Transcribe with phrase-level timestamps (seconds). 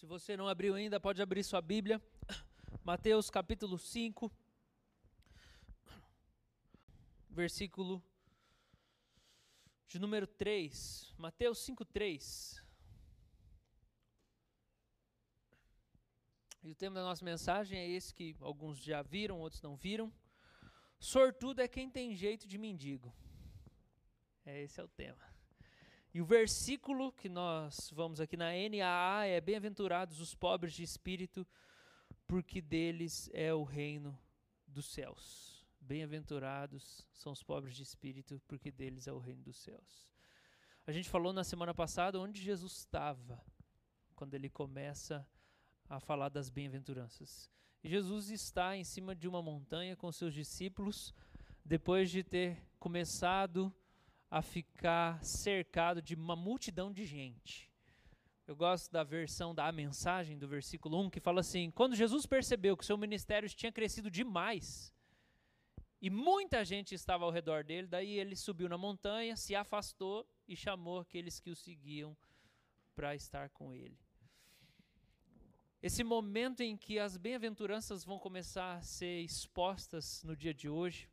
[0.00, 2.00] Se você não abriu ainda, pode abrir sua Bíblia.
[2.82, 4.32] Mateus capítulo 5,
[7.28, 8.02] versículo
[9.86, 11.14] de número 3.
[11.18, 12.64] Mateus 5, 3.
[16.62, 20.10] E o tema da nossa mensagem é esse que alguns já viram, outros não viram.
[20.98, 23.14] Sortudo é quem tem jeito de mendigo.
[24.46, 25.29] É, esse é o tema.
[26.12, 31.46] E o versículo que nós vamos aqui na NAA é: Bem-aventurados os pobres de espírito,
[32.26, 34.18] porque deles é o reino
[34.66, 35.64] dos céus.
[35.80, 40.12] Bem-aventurados são os pobres de espírito, porque deles é o reino dos céus.
[40.84, 43.40] A gente falou na semana passada onde Jesus estava
[44.16, 45.24] quando ele começa
[45.88, 47.48] a falar das bem-aventuranças.
[47.84, 51.14] Jesus está em cima de uma montanha com seus discípulos,
[51.64, 53.72] depois de ter começado
[54.30, 57.68] a ficar cercado de uma multidão de gente.
[58.46, 62.76] Eu gosto da versão da mensagem do versículo 1 que fala assim: Quando Jesus percebeu
[62.76, 64.94] que seu ministério tinha crescido demais
[66.00, 70.56] e muita gente estava ao redor dele, daí ele subiu na montanha, se afastou e
[70.56, 72.16] chamou aqueles que o seguiam
[72.94, 73.98] para estar com ele.
[75.82, 81.08] Esse momento em que as bem-aventuranças vão começar a ser expostas no dia de hoje,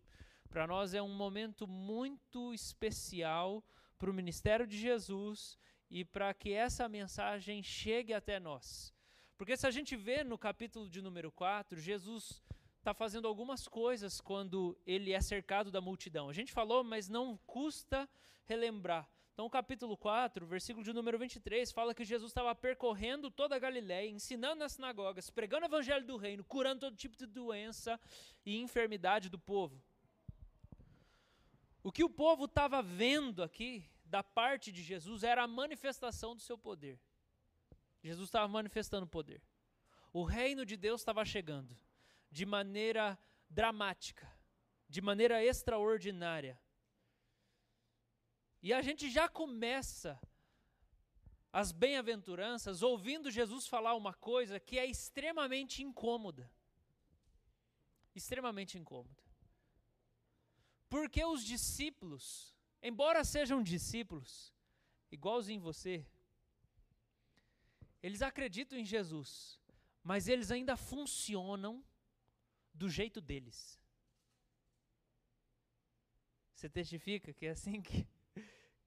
[0.48, 3.64] para nós é um momento muito especial
[3.98, 5.58] para o ministério de Jesus
[5.90, 8.94] e para que essa mensagem chegue até nós.
[9.38, 12.42] Porque se a gente vê no capítulo de número 4, Jesus
[12.78, 16.30] está fazendo algumas coisas quando ele é cercado da multidão.
[16.30, 18.10] A gente falou, mas não custa
[18.46, 19.08] relembrar.
[19.34, 23.60] Então, o capítulo 4, versículo de número 23, fala que Jesus estava percorrendo toda a
[23.60, 28.00] Galiléia, ensinando nas sinagogas, pregando o evangelho do reino, curando todo tipo de doença
[28.44, 29.80] e enfermidade do povo.
[31.88, 36.42] O que o povo estava vendo aqui, da parte de Jesus, era a manifestação do
[36.42, 37.00] seu poder.
[38.04, 39.42] Jesus estava manifestando poder.
[40.12, 41.80] O reino de Deus estava chegando
[42.30, 43.18] de maneira
[43.50, 44.30] dramática,
[44.90, 46.60] de maneira extraordinária.
[48.62, 50.20] E a gente já começa
[51.54, 56.52] as bem-aventuranças ouvindo Jesus falar uma coisa que é extremamente incômoda.
[58.14, 59.27] Extremamente incômoda.
[60.90, 64.54] Porque os discípulos, embora sejam discípulos,
[65.12, 66.06] igualzinho você,
[68.02, 69.60] eles acreditam em Jesus,
[70.04, 71.84] mas eles ainda funcionam
[72.74, 73.80] do jeito deles.
[76.54, 78.08] Você testifica que é assim que,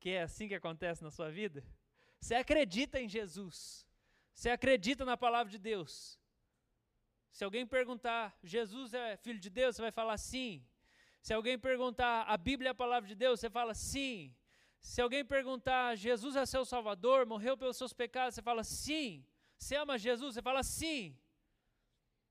[0.01, 1.65] que é assim que acontece na sua vida?
[2.21, 3.87] Você acredita em Jesus.
[4.35, 6.19] Você acredita na palavra de Deus.
[7.31, 10.67] Se alguém perguntar, Jesus é filho de Deus, você vai falar sim.
[11.21, 14.35] Se alguém perguntar, a Bíblia é a palavra de Deus, você fala sim.
[14.81, 19.25] Se alguém perguntar, Jesus é seu Salvador, morreu pelos seus pecados, você fala sim.
[19.57, 20.35] Você ama Jesus?
[20.35, 21.19] Você fala sim.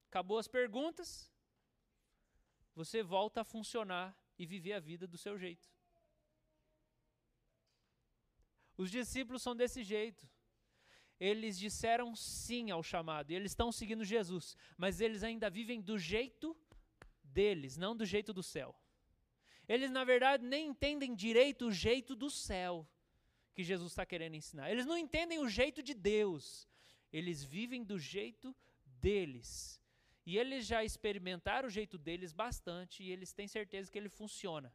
[0.08, 1.32] Acabou as perguntas,
[2.74, 5.70] você volta a funcionar e viver a vida do seu jeito.
[8.76, 10.28] Os discípulos são desse jeito.
[11.20, 16.00] Eles disseram sim ao chamado e eles estão seguindo Jesus, mas eles ainda vivem do
[16.00, 16.58] jeito
[17.30, 18.76] deles, não do jeito do céu.
[19.68, 22.88] Eles, na verdade, nem entendem direito o jeito do céu
[23.54, 24.72] que Jesus está querendo ensinar.
[24.72, 26.68] Eles não entendem o jeito de Deus.
[27.12, 29.80] Eles vivem do jeito deles.
[30.26, 34.74] E eles já experimentaram o jeito deles bastante e eles têm certeza que ele funciona.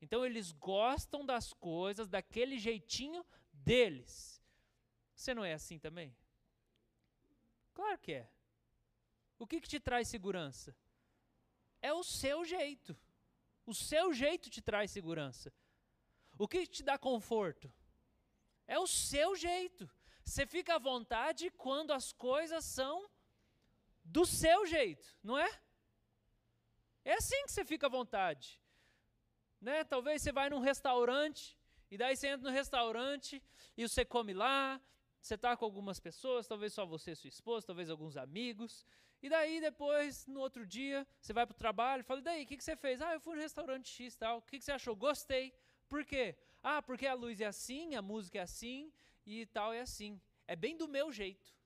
[0.00, 4.42] Então eles gostam das coisas daquele jeitinho deles.
[5.14, 6.14] Você não é assim também?
[7.72, 8.28] Claro que é.
[9.38, 10.76] O que, que te traz segurança?
[11.88, 12.96] É o seu jeito.
[13.66, 15.52] O seu jeito te traz segurança.
[16.38, 17.70] O que te dá conforto?
[18.66, 19.88] É o seu jeito.
[20.24, 23.06] Você fica à vontade quando as coisas são
[24.02, 25.50] do seu jeito, não é?
[27.04, 28.58] É assim que você fica à vontade.
[29.60, 29.84] Né?
[29.84, 31.58] Talvez você vai num restaurante,
[31.90, 33.42] e daí você entra no restaurante
[33.76, 34.80] e você come lá,
[35.20, 38.86] você está com algumas pessoas, talvez só você e sua esposa, talvez alguns amigos,
[39.24, 42.44] e daí, depois, no outro dia, você vai para o trabalho e fala: e daí,
[42.44, 43.00] o que, que você fez?
[43.00, 44.36] Ah, eu fui no restaurante X tal.
[44.36, 44.94] O que, que você achou?
[44.94, 45.54] Gostei.
[45.88, 46.36] Por quê?
[46.62, 48.92] Ah, porque a luz é assim, a música é assim
[49.24, 50.20] e tal é assim.
[50.46, 51.56] É bem do meu jeito.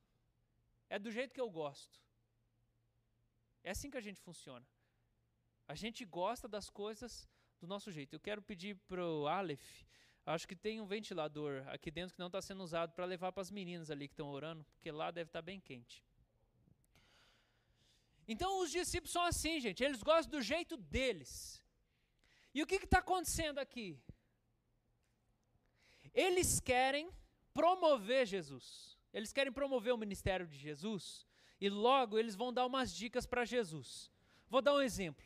[0.89, 2.01] É do jeito que eu gosto.
[3.65, 4.65] É assim que a gente funciona.
[5.67, 7.29] A gente gosta das coisas
[7.59, 8.15] do nosso jeito.
[8.15, 9.85] Eu quero pedir para o Aleph,
[10.25, 13.41] acho que tem um ventilador aqui dentro que não está sendo usado para levar para
[13.41, 16.07] as meninas ali que estão orando, porque lá deve estar tá bem quente.
[18.29, 21.63] Então os discípulos são assim, gente, eles gostam do jeito deles.
[22.55, 23.99] E o que está acontecendo aqui?
[26.13, 27.11] Eles querem
[27.55, 28.99] promover Jesus.
[29.13, 31.27] Eles querem promover o ministério de Jesus
[31.61, 34.13] e logo eles vão dar umas dicas para Jesus.
[34.49, 35.25] Vou dar um exemplo,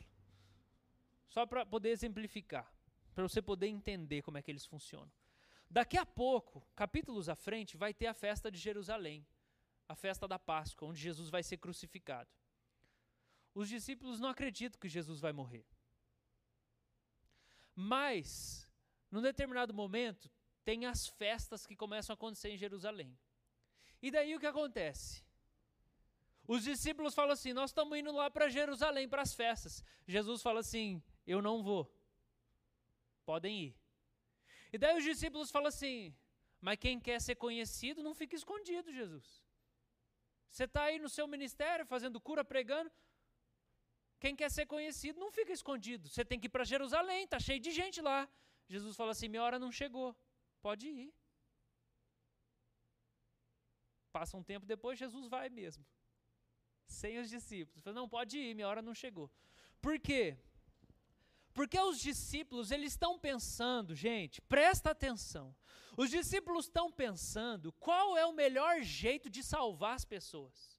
[1.29, 2.73] só para poder exemplificar,
[3.15, 5.13] para você poder entender como é que eles funcionam.
[5.71, 9.27] Daqui a pouco, capítulos à frente, vai ter a festa de Jerusalém,
[9.89, 12.31] a festa da Páscoa, onde Jesus vai ser crucificado.
[13.55, 15.67] Os discípulos não acreditam que Jesus vai morrer.
[17.75, 18.69] Mas,
[19.11, 20.31] num determinado momento,
[20.65, 23.19] tem as festas que começam a acontecer em Jerusalém.
[24.01, 25.25] E daí o que acontece?
[26.47, 29.85] Os discípulos falam assim: Nós estamos indo lá para Jerusalém para as festas.
[30.07, 31.91] Jesus fala assim: Eu não vou.
[33.25, 33.77] Podem ir.
[34.73, 36.15] E daí os discípulos falam assim:
[36.61, 39.43] Mas quem quer ser conhecido não fica escondido, Jesus.
[40.51, 42.91] Você está aí no seu ministério fazendo cura, pregando.
[44.23, 46.09] Quem quer ser conhecido não fica escondido.
[46.09, 48.21] Você tem que ir para Jerusalém, está cheio de gente lá.
[48.75, 50.09] Jesus fala assim: Minha hora não chegou.
[50.67, 51.13] Pode ir.
[54.13, 55.85] Passa um tempo depois, Jesus vai mesmo.
[56.87, 57.83] Sem os discípulos.
[57.83, 59.29] Fala, não, pode ir, minha hora não chegou.
[59.81, 60.37] Por quê?
[61.55, 65.55] Porque os discípulos, eles estão pensando, gente, presta atenção.
[65.97, 70.72] Os discípulos estão pensando qual é o melhor jeito de salvar as pessoas.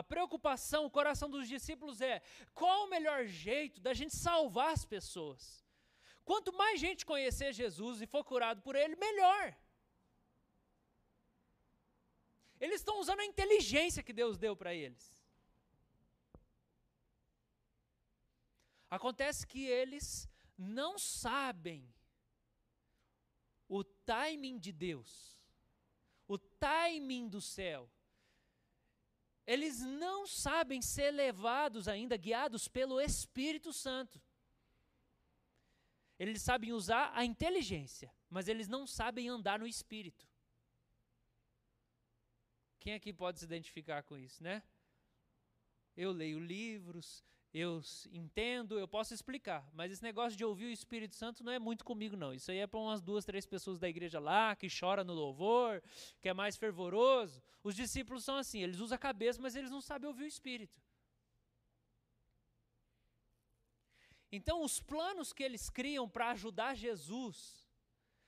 [0.00, 2.20] A preocupação, o coração dos discípulos é:
[2.54, 5.64] qual o melhor jeito da gente salvar as pessoas?
[6.22, 9.56] Quanto mais gente conhecer Jesus e for curado por ele, melhor.
[12.60, 15.16] Eles estão usando a inteligência que Deus deu para eles.
[18.90, 20.28] Acontece que eles
[20.58, 21.90] não sabem
[23.66, 25.40] o timing de Deus,
[26.28, 27.90] o timing do céu.
[29.46, 34.20] Eles não sabem ser levados ainda, guiados pelo Espírito Santo.
[36.18, 40.26] Eles sabem usar a inteligência, mas eles não sabem andar no Espírito.
[42.80, 44.62] Quem aqui pode se identificar com isso, né?
[45.96, 47.24] Eu leio livros,
[47.58, 47.80] eu
[48.12, 51.86] entendo, eu posso explicar, mas esse negócio de ouvir o Espírito Santo não é muito
[51.86, 52.34] comigo, não.
[52.34, 55.82] Isso aí é para umas duas, três pessoas da igreja lá, que chora no louvor,
[56.20, 57.42] que é mais fervoroso.
[57.62, 60.78] Os discípulos são assim, eles usam a cabeça, mas eles não sabem ouvir o Espírito.
[64.30, 67.66] Então, os planos que eles criam para ajudar Jesus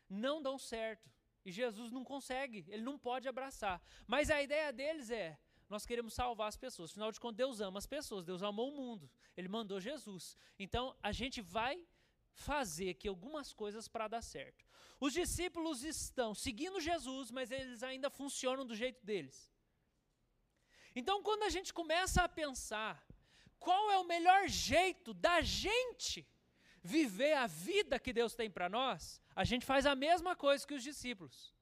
[0.08, 1.10] não dão certo.
[1.44, 3.82] E Jesus não consegue, ele não pode abraçar.
[4.06, 6.90] Mas a ideia deles é: nós queremos salvar as pessoas.
[6.90, 10.36] Afinal de contas, Deus ama as pessoas, Deus amou o mundo, Ele mandou Jesus.
[10.58, 11.86] Então, a gente vai
[12.32, 14.64] fazer aqui algumas coisas para dar certo.
[15.00, 19.52] Os discípulos estão seguindo Jesus, mas eles ainda funcionam do jeito deles.
[20.94, 23.04] Então, quando a gente começa a pensar
[23.58, 26.26] qual é o melhor jeito da gente
[26.82, 30.74] viver a vida que Deus tem para nós, a gente faz a mesma coisa que
[30.74, 31.54] os discípulos.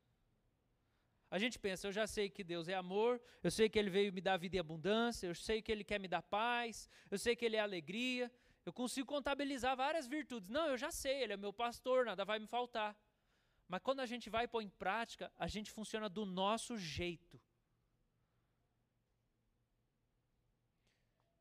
[1.36, 4.10] A gente pensa, eu já sei que Deus é amor, eu sei que Ele veio
[4.10, 7.36] me dar vida e abundância, eu sei que Ele quer me dar paz, eu sei
[7.36, 8.32] que Ele é alegria,
[8.64, 10.48] eu consigo contabilizar várias virtudes.
[10.48, 12.96] Não, eu já sei, Ele é meu pastor, nada vai me faltar.
[13.68, 17.38] Mas quando a gente vai pôr em prática, a gente funciona do nosso jeito.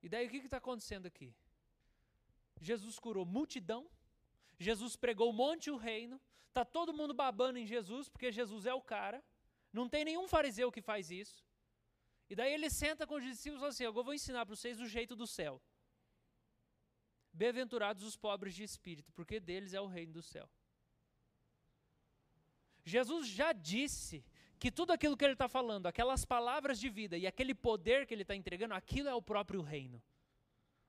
[0.03, 1.33] E daí o que está acontecendo aqui?
[2.59, 3.89] Jesus curou multidão,
[4.59, 6.19] Jesus pregou um monte o reino,
[6.49, 9.23] está todo mundo babando em Jesus, porque Jesus é o cara.
[9.77, 11.43] Não tem nenhum fariseu que faz isso.
[12.29, 14.79] E daí ele senta com os discípulos e fala assim: Eu vou ensinar para vocês
[14.79, 15.61] o jeito do céu.
[17.33, 20.49] Bem-aventurados os pobres de espírito, porque deles é o reino do céu.
[22.85, 24.23] Jesus já disse
[24.57, 28.13] que tudo aquilo que ele está falando, aquelas palavras de vida e aquele poder que
[28.13, 30.01] ele está entregando, aquilo é o próprio reino.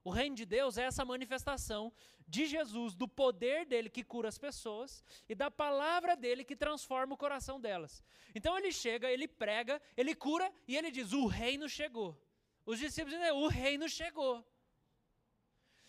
[0.06, 1.92] O reino de Deus é essa manifestação
[2.28, 7.14] de Jesus, do poder dele que cura as pessoas e da palavra dele que transforma
[7.14, 8.04] o coração delas.
[8.32, 12.16] Então ele chega, ele prega, ele cura e ele diz: O reino chegou.
[12.64, 14.46] Os discípulos dizem: O reino chegou.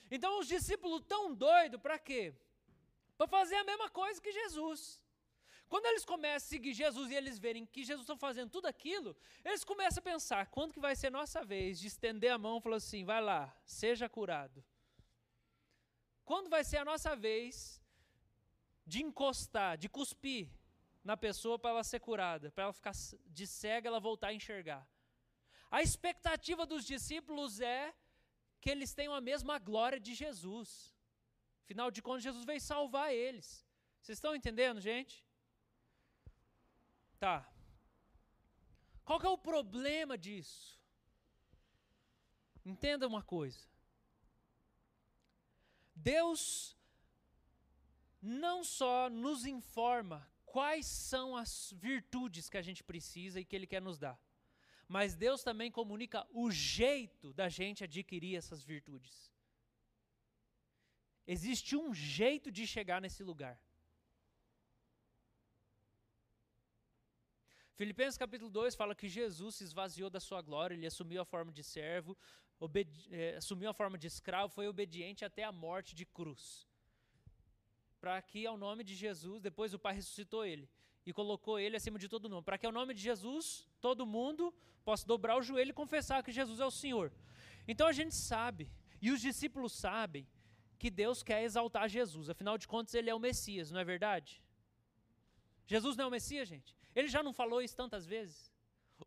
[0.09, 2.33] Então os discípulos tão doidos para quê?
[3.19, 4.99] Para fazer a mesma coisa que Jesus.
[5.69, 9.15] Quando eles começam a seguir Jesus e eles verem que Jesus está fazendo tudo aquilo,
[9.43, 12.61] eles começam a pensar: quando que vai ser nossa vez de estender a mão e
[12.61, 14.63] falar assim, vai lá, seja curado?
[16.23, 17.81] Quando vai ser a nossa vez
[18.85, 20.49] de encostar, de cuspir
[21.03, 22.93] na pessoa para ela ser curada, para ela ficar
[23.25, 24.87] de cega, ela voltar a enxergar?
[25.69, 27.93] A expectativa dos discípulos é
[28.61, 30.95] que eles tenham a mesma glória de Jesus.
[31.65, 33.67] Afinal de contas, Jesus veio salvar eles.
[34.01, 35.26] Vocês estão entendendo, gente?
[37.19, 37.51] Tá.
[39.03, 40.79] Qual é o problema disso?
[42.65, 43.65] Entenda uma coisa.
[45.95, 46.77] Deus
[48.21, 53.67] não só nos informa quais são as virtudes que a gente precisa e que Ele
[53.67, 54.19] quer nos dar.
[54.87, 59.31] Mas Deus também comunica o jeito da gente adquirir essas virtudes.
[61.25, 63.59] Existe um jeito de chegar nesse lugar.
[67.79, 71.51] Filipenses capítulo 2 fala que Jesus se esvaziou da sua glória, ele assumiu a forma
[71.51, 72.17] de servo,
[73.11, 76.67] eh, assumiu a forma de escravo, foi obediente até a morte de cruz
[77.99, 80.69] para que ao nome de Jesus, depois o Pai ressuscitou ele
[81.05, 84.53] e colocou ele acima de todo nome, para que ao nome de Jesus todo mundo
[84.83, 87.11] possa dobrar o joelho e confessar que Jesus é o Senhor.
[87.67, 88.69] Então a gente sabe,
[89.01, 90.27] e os discípulos sabem,
[90.79, 94.43] que Deus quer exaltar Jesus, afinal de contas ele é o Messias, não é verdade?
[95.65, 96.76] Jesus não é o Messias, gente?
[96.97, 98.51] Ele já não falou isso tantas vezes?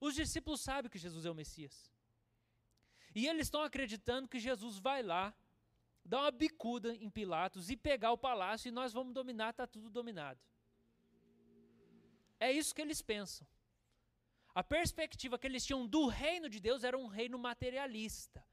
[0.01, 1.91] Os discípulos sabem que Jesus é o Messias.
[3.13, 5.35] E eles estão acreditando que Jesus vai lá
[6.05, 9.91] dar uma bicuda em Pilatos e pegar o palácio e nós vamos dominar, está tudo
[9.91, 10.39] dominado.
[12.39, 13.45] É isso que eles pensam.
[14.55, 18.47] A perspectiva que eles tinham do reino de Deus era um reino materialista.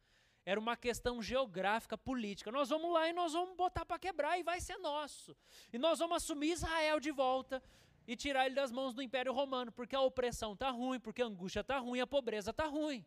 [0.44, 2.52] Era uma questão geográfica, política.
[2.52, 5.38] Nós vamos lá e nós vamos botar para quebrar e vai ser nosso.
[5.72, 7.62] E nós vamos assumir Israel de volta
[8.08, 11.26] e tirar ele das mãos do Império Romano, porque a opressão está ruim, porque a
[11.26, 13.06] angústia está ruim, a pobreza está ruim.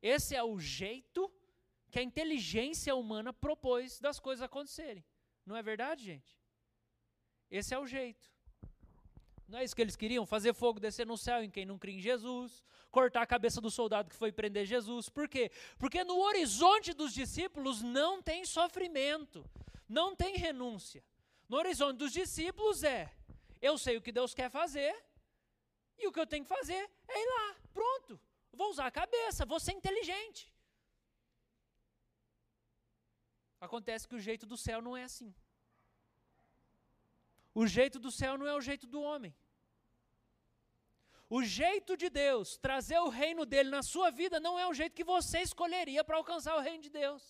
[0.00, 1.30] Esse é o jeito
[1.90, 5.04] que a inteligência humana propôs das coisas acontecerem.
[5.44, 6.38] Não é verdade, gente?
[7.50, 8.30] Esse é o jeito.
[9.48, 10.24] Não é isso que eles queriam?
[10.24, 13.70] Fazer fogo descer no céu em quem não crê em Jesus, cortar a cabeça do
[13.70, 15.08] soldado que foi prender Jesus.
[15.08, 15.50] Por quê?
[15.78, 19.44] Porque no horizonte dos discípulos não tem sofrimento,
[19.88, 21.04] não tem renúncia.
[21.52, 23.14] No horizonte dos discípulos é:
[23.60, 24.92] eu sei o que Deus quer fazer,
[25.98, 27.56] e o que eu tenho que fazer é ir lá.
[27.74, 28.18] Pronto.
[28.60, 30.50] Vou usar a cabeça, vou ser inteligente.
[33.60, 35.30] Acontece que o jeito do céu não é assim.
[37.54, 39.34] O jeito do céu não é o jeito do homem.
[41.28, 44.96] O jeito de Deus trazer o reino dele na sua vida não é o jeito
[44.96, 47.22] que você escolheria para alcançar o reino de Deus.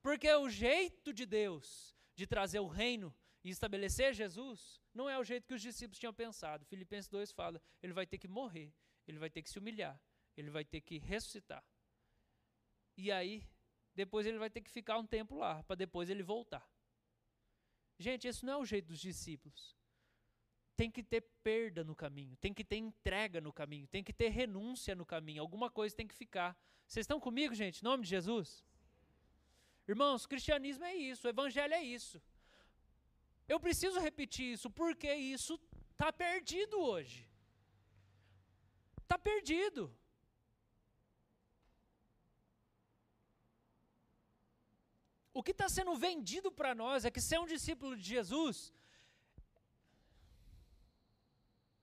[0.00, 5.24] Porque o jeito de Deus de trazer o reino e estabelecer Jesus não é o
[5.24, 6.66] jeito que os discípulos tinham pensado.
[6.66, 8.74] Filipenses 2 fala: ele vai ter que morrer,
[9.08, 9.98] ele vai ter que se humilhar,
[10.36, 11.64] ele vai ter que ressuscitar.
[12.94, 13.48] E aí
[13.94, 16.68] depois ele vai ter que ficar um tempo lá, para depois ele voltar.
[17.98, 19.74] Gente, esse não é o jeito dos discípulos.
[20.76, 24.28] Tem que ter perda no caminho, tem que ter entrega no caminho, tem que ter
[24.28, 26.54] renúncia no caminho, alguma coisa tem que ficar.
[26.86, 27.80] Vocês estão comigo, gente?
[27.80, 28.62] Em nome de Jesus?
[29.92, 32.16] Irmãos, cristianismo é isso, evangelho é isso.
[33.52, 35.54] Eu preciso repetir isso porque isso
[35.92, 37.20] está perdido hoje.
[39.02, 39.82] Está perdido.
[45.38, 48.72] O que está sendo vendido para nós é que ser um discípulo de Jesus.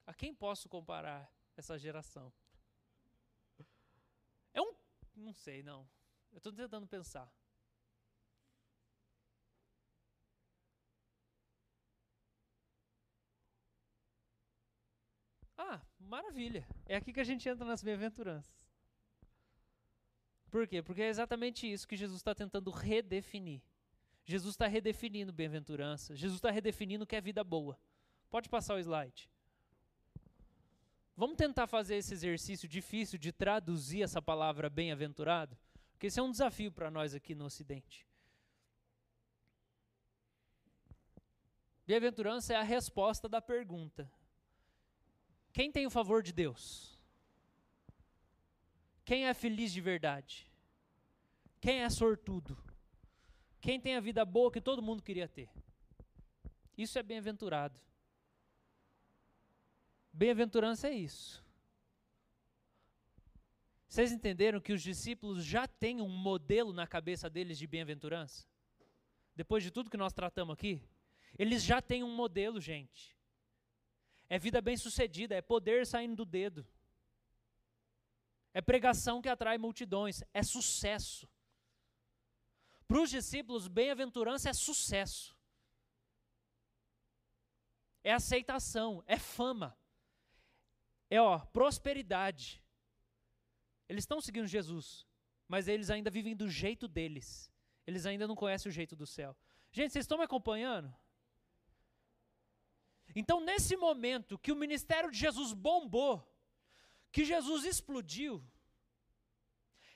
[0.05, 1.21] A quem posso comparar
[1.57, 2.31] essa geração?
[4.53, 4.73] É um.
[5.27, 5.81] Não sei, não.
[6.31, 7.27] Eu estou tentando pensar.
[15.57, 16.67] Ah, maravilha.
[16.85, 18.67] É aqui que a gente entra nas bem-aventuranças.
[20.49, 20.81] Por quê?
[20.81, 23.61] Porque é exatamente isso que Jesus está tentando redefinir.
[24.25, 26.15] Jesus está redefinindo bem-aventurança.
[26.15, 27.79] Jesus está redefinindo o que é vida boa.
[28.29, 29.29] Pode passar o slide.
[31.15, 35.57] Vamos tentar fazer esse exercício difícil de traduzir essa palavra bem-aventurado?
[35.91, 38.05] Porque esse é um desafio para nós aqui no Ocidente.
[41.87, 44.11] Bem-aventurança é a resposta da pergunta:
[45.57, 47.01] Quem tem o favor de Deus?
[49.03, 50.47] Quem é feliz de verdade?
[51.59, 52.55] Quem é sortudo?
[53.59, 55.49] Quem tem a vida boa que todo mundo queria ter?
[56.77, 57.75] Isso é bem-aventurado.
[60.13, 61.43] Bem-aventurança é isso.
[63.87, 68.45] Vocês entenderam que os discípulos já têm um modelo na cabeça deles de bem-aventurança?
[69.35, 70.79] Depois de tudo que nós tratamos aqui?
[71.35, 73.16] Eles já têm um modelo, gente.
[74.29, 76.67] É vida bem-sucedida, é poder saindo do dedo.
[78.53, 81.29] É pregação que atrai multidões, é sucesso.
[82.87, 85.35] Para os discípulos, bem-aventurança é sucesso.
[88.03, 89.77] É aceitação, é fama.
[91.09, 92.63] É ó, prosperidade.
[93.89, 95.05] Eles estão seguindo Jesus,
[95.47, 97.51] mas eles ainda vivem do jeito deles.
[97.85, 99.35] Eles ainda não conhecem o jeito do céu.
[99.71, 100.93] Gente, vocês estão me acompanhando?
[103.19, 106.15] Então, nesse momento que o ministério de Jesus bombou,
[107.11, 108.33] que Jesus explodiu,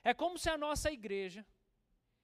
[0.04, 1.46] é como se a nossa igreja,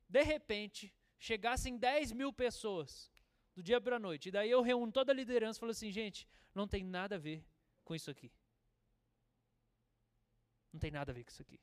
[0.10, 3.12] de repente, chegassem 10 mil pessoas
[3.56, 4.30] do dia para a noite.
[4.30, 7.20] E daí eu reúno toda a liderança e falo assim, gente, não tem nada a
[7.20, 7.46] ver
[7.86, 8.32] com isso aqui.
[10.74, 11.60] Não tem nada a ver com isso aqui.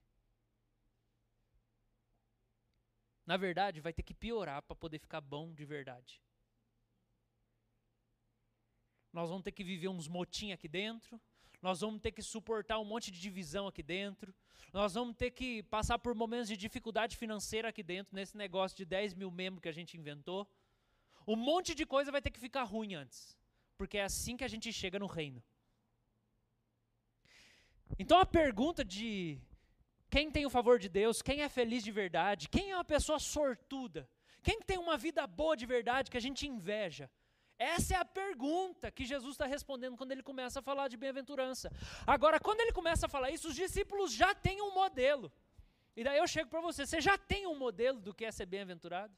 [3.26, 6.23] Na verdade, vai ter que piorar para poder ficar bom de verdade.
[9.14, 11.20] Nós vamos ter que viver uns motim aqui dentro,
[11.62, 14.34] nós vamos ter que suportar um monte de divisão aqui dentro,
[14.72, 18.84] nós vamos ter que passar por momentos de dificuldade financeira aqui dentro, nesse negócio de
[18.84, 20.50] 10 mil membros que a gente inventou.
[21.28, 23.38] Um monte de coisa vai ter que ficar ruim antes,
[23.78, 25.40] porque é assim que a gente chega no reino.
[27.96, 29.38] Então a pergunta de
[30.10, 33.20] quem tem o favor de Deus, quem é feliz de verdade, quem é uma pessoa
[33.20, 34.10] sortuda,
[34.42, 37.08] quem tem uma vida boa de verdade que a gente inveja,
[37.58, 41.70] essa é a pergunta que Jesus está respondendo quando ele começa a falar de bem-aventurança.
[42.06, 45.32] Agora, quando ele começa a falar isso, os discípulos já têm um modelo.
[45.96, 48.46] E daí eu chego para você: você já tem um modelo do que é ser
[48.46, 49.16] bem-aventurado?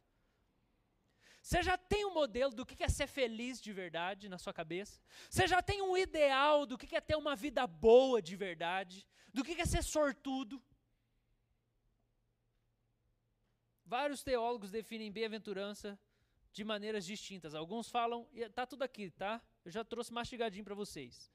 [1.41, 5.01] Você já tem um modelo do que é ser feliz de verdade na sua cabeça?
[5.31, 9.07] Você já tem um ideal do que é ter uma vida boa de verdade?
[9.33, 10.61] Do que é ser sortudo?
[13.85, 15.97] Vários teólogos definem bem-aventurança
[16.57, 17.55] de maneiras distintas.
[17.55, 19.43] Alguns falam, tá tudo aqui, tá?
[19.63, 21.31] Eu já trouxe mastigadinho para vocês.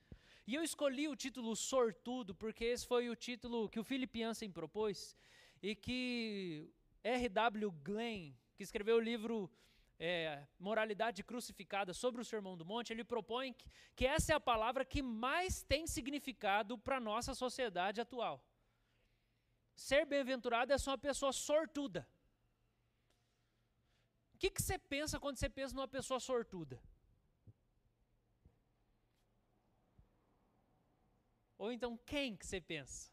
[0.47, 4.49] E eu escolhi o título Sortudo porque esse foi o título que o Philip Jansen
[4.49, 5.15] propôs
[5.61, 6.73] e que
[7.03, 7.69] R.W.
[7.83, 9.47] Glenn, que escreveu o livro
[9.99, 14.39] é, Moralidade Crucificada sobre o Sermão do Monte, ele propõe que, que essa é a
[14.39, 18.43] palavra que mais tem significado para a nossa sociedade atual.
[19.75, 22.07] Ser bem-aventurado é só uma pessoa sortuda
[24.41, 26.81] que, que você pensa quando você pensa numa pessoa sortuda?
[31.59, 33.11] Ou então quem que você pensa?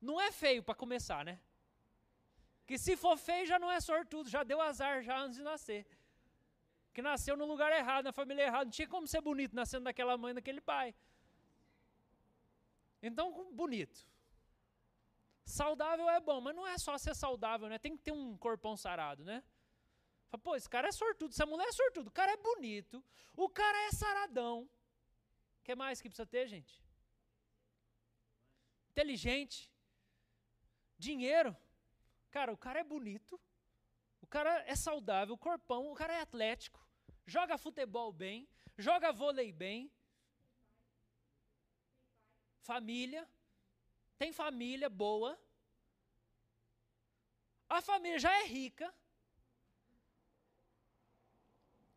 [0.00, 1.40] Não é feio para começar, né?
[2.66, 5.86] Que se for feio já não é sortudo, já deu azar já antes de nascer.
[6.92, 10.18] Que nasceu no lugar errado, na família errada, não tinha como ser bonito nascendo daquela
[10.18, 10.92] mãe, daquele pai.
[13.00, 14.04] Então, bonito.
[15.44, 17.78] Saudável é bom, mas não é só ser saudável, né?
[17.78, 19.44] Tem que ter um corpão sarado, né?
[20.28, 23.04] Fala, pô, esse cara é sortudo, essa mulher é sortudo, o cara é bonito,
[23.36, 24.62] o cara é saradão.
[25.60, 26.82] O que mais que precisa ter, gente?
[28.90, 29.70] Inteligente.
[30.98, 31.56] Dinheiro.
[32.30, 33.40] Cara, o cara é bonito,
[34.20, 36.84] o cara é saudável, o corpão, o cara é atlético,
[37.24, 39.90] joga futebol bem, joga vôlei bem.
[42.60, 43.28] Família.
[44.18, 45.38] Tem família boa.
[47.68, 48.92] A família já é rica.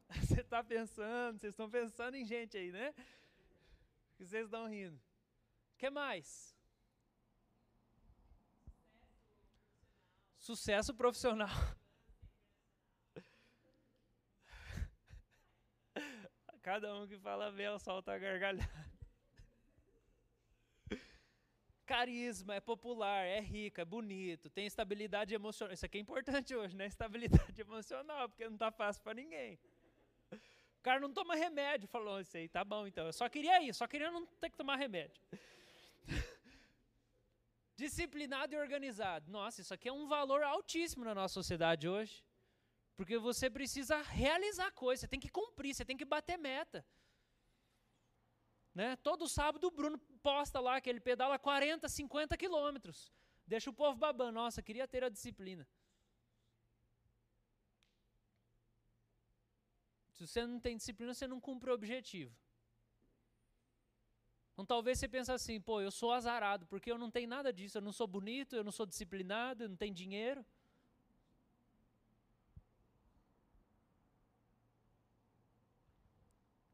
[0.22, 2.94] Você está pensando, vocês estão pensando em gente aí, né?
[4.18, 5.00] Que vocês estão rindo.
[5.76, 6.56] O que mais?
[10.38, 11.50] Sucesso profissional.
[16.64, 18.90] Cada um que fala bem, solta a gargalhada.
[21.86, 25.74] Carisma, é popular, é rico, é bonito, tem estabilidade emocional.
[25.74, 26.86] Isso aqui é importante hoje, né?
[26.86, 29.60] Estabilidade emocional, porque não está fácil para ninguém.
[30.80, 33.06] O cara não toma remédio, falou isso aí, tá bom então.
[33.06, 35.22] Eu só queria ir, só queria não ter que tomar remédio.
[37.76, 39.30] Disciplinado e organizado.
[39.30, 42.24] Nossa, isso aqui é um valor altíssimo na nossa sociedade hoje.
[42.96, 46.86] Porque você precisa realizar coisas, você tem que cumprir, você tem que bater meta.
[48.74, 48.96] Né?
[48.98, 53.12] Todo sábado o Bruno posta lá que ele pedala 40, 50 quilômetros.
[53.46, 54.34] Deixa o povo babando.
[54.34, 55.68] Nossa, queria ter a disciplina.
[60.20, 62.36] Se você não tem disciplina, você não cumpre o objetivo.
[64.52, 67.78] Então talvez você pense assim, pô, eu sou azarado, porque eu não tenho nada disso,
[67.78, 70.46] eu não sou bonito, eu não sou disciplinado, eu não tenho dinheiro.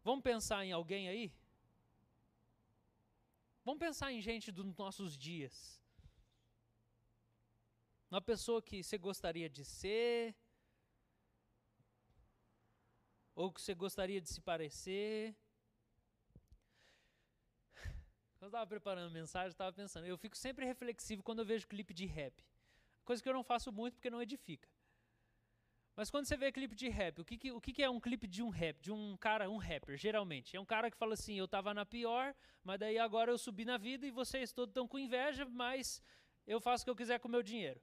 [0.03, 1.31] Vamos pensar em alguém aí?
[3.63, 5.79] Vamos pensar em gente dos nossos dias.
[8.09, 10.35] Uma pessoa que você gostaria de ser,
[13.35, 15.35] ou que você gostaria de se parecer.
[18.37, 21.67] Quando eu estava preparando a mensagem, estava pensando, eu fico sempre reflexivo quando eu vejo
[21.67, 22.33] clipe de rap.
[23.03, 24.67] Coisa que eu não faço muito porque não edifica.
[25.95, 28.01] Mas quando você vê clipe de rap, o que, que, o que, que é um
[28.01, 30.55] clipe de um rap, de um cara, um rapper, geralmente?
[30.55, 33.63] É um cara que fala assim, eu estava na pior, mas daí agora eu subi
[33.63, 36.01] na vida e vocês todos estão com inveja, mas
[36.45, 37.81] eu faço o que eu quiser com o meu dinheiro.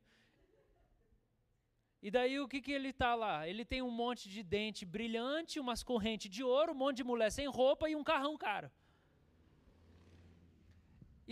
[2.06, 3.48] E daí o que, que ele tá lá?
[3.50, 7.30] Ele tem um monte de dente brilhante, umas correntes de ouro, um monte de mulher
[7.30, 8.70] sem roupa e um carrão caro.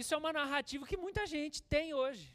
[0.01, 2.29] Isso é uma narrativa que muita gente tem hoje.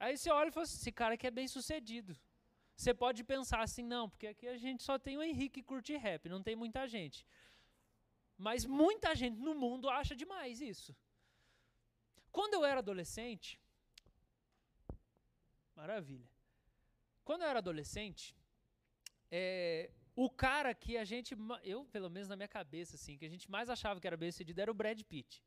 [0.00, 2.16] Aí você olha e fala assim, esse cara aqui é bem sucedido.
[2.74, 5.94] Você pode pensar assim, não, porque aqui a gente só tem o Henrique que curte
[5.96, 7.26] rap, não tem muita gente.
[8.36, 10.96] Mas muita gente no mundo acha demais isso.
[12.32, 13.60] Quando eu era adolescente,
[15.76, 16.33] maravilha.
[17.24, 18.36] Quando eu era adolescente,
[19.30, 23.28] é, o cara que a gente, eu pelo menos na minha cabeça, assim, que a
[23.28, 25.42] gente mais achava que era bem sucedido era o Brad Pitt.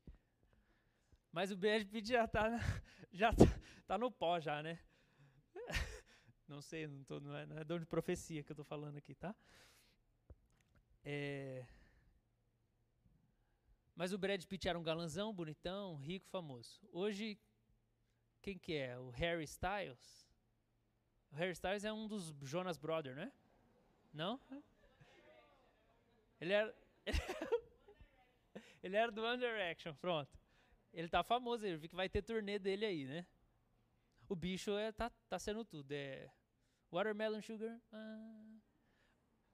[1.32, 2.50] Mas o Brad Pitt já tá,
[3.12, 3.44] já tá,
[3.86, 4.78] tá no pó já, né?
[6.48, 8.96] Não sei, não, tô, não, é, não é dom de profecia que eu tô falando
[8.96, 9.36] aqui, tá?
[11.04, 11.66] É...
[13.94, 16.80] Mas o Brad Pitt era um galanzão, bonitão, rico, famoso.
[16.90, 17.38] Hoje,
[18.40, 18.98] quem que é?
[18.98, 20.27] O Harry Styles?
[21.32, 23.32] O Harry Styles é um dos Jonas Brothers, né?
[24.12, 24.40] Não?
[26.40, 26.74] Ele era...
[28.82, 30.38] ele era do One Direction, pronto.
[30.92, 33.26] Ele tá famoso, ele vi que vai ter turnê dele aí, né?
[34.28, 35.92] O bicho é, tá, tá sendo tudo.
[35.92, 36.30] É
[36.90, 37.80] Watermelon Sugar.
[37.92, 38.58] Ah,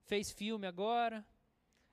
[0.04, 1.24] fez filme agora.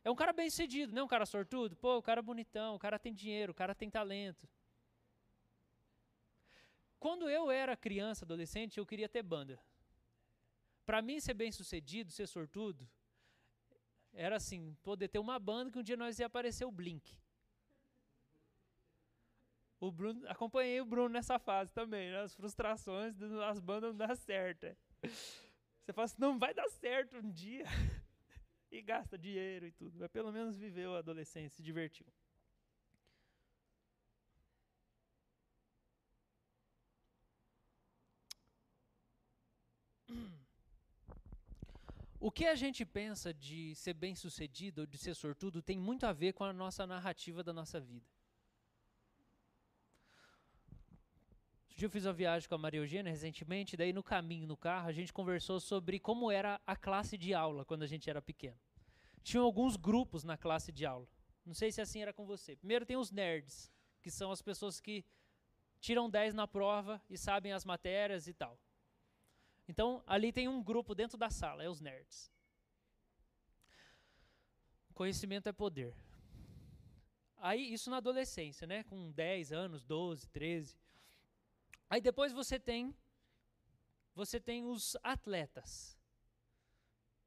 [0.04, 1.76] É um cara bem sucedido, não é um cara sortudo.
[1.76, 4.48] Pô, o cara é bonitão, o cara tem dinheiro, o cara tem talento.
[7.00, 9.60] Quando eu era criança, adolescente, eu queria ter banda.
[10.86, 12.88] Para mim, ser bem sucedido, ser sortudo,
[14.14, 17.18] era assim: poder ter uma banda que um dia nós ia aparecer o Blink.
[19.80, 22.22] O Bruno, acompanhei o Bruno nessa fase também, né?
[22.22, 24.66] as frustrações das bandas não dá certo.
[24.66, 24.76] É.
[25.82, 27.66] Você fala assim, não vai dar certo um dia.
[28.72, 29.98] e gasta dinheiro e tudo.
[30.00, 32.06] Mas pelo menos viveu a adolescência, se divertiu.
[42.24, 46.06] O que a gente pensa de ser bem sucedido ou de ser sortudo tem muito
[46.06, 48.06] a ver com a nossa narrativa da nossa vida.
[51.72, 54.56] Um dia eu fiz uma viagem com a Maria Eugênia recentemente, daí no caminho, no
[54.56, 58.22] carro, a gente conversou sobre como era a classe de aula quando a gente era
[58.22, 58.60] pequeno.
[59.24, 61.08] Tinham alguns grupos na classe de aula.
[61.44, 62.56] Não sei se assim era com você.
[62.56, 65.04] Primeiro tem os nerds, que são as pessoas que
[65.80, 68.60] tiram 10 na prova e sabem as matérias e tal.
[69.72, 72.30] Então, ali tem um grupo dentro da sala, é os nerds.
[74.94, 75.96] Conhecimento é poder.
[77.38, 78.84] Aí, isso na adolescência, né?
[78.84, 80.78] Com 10 anos, 12, 13.
[81.90, 82.94] Aí depois você tem
[84.14, 85.98] você tem os atletas,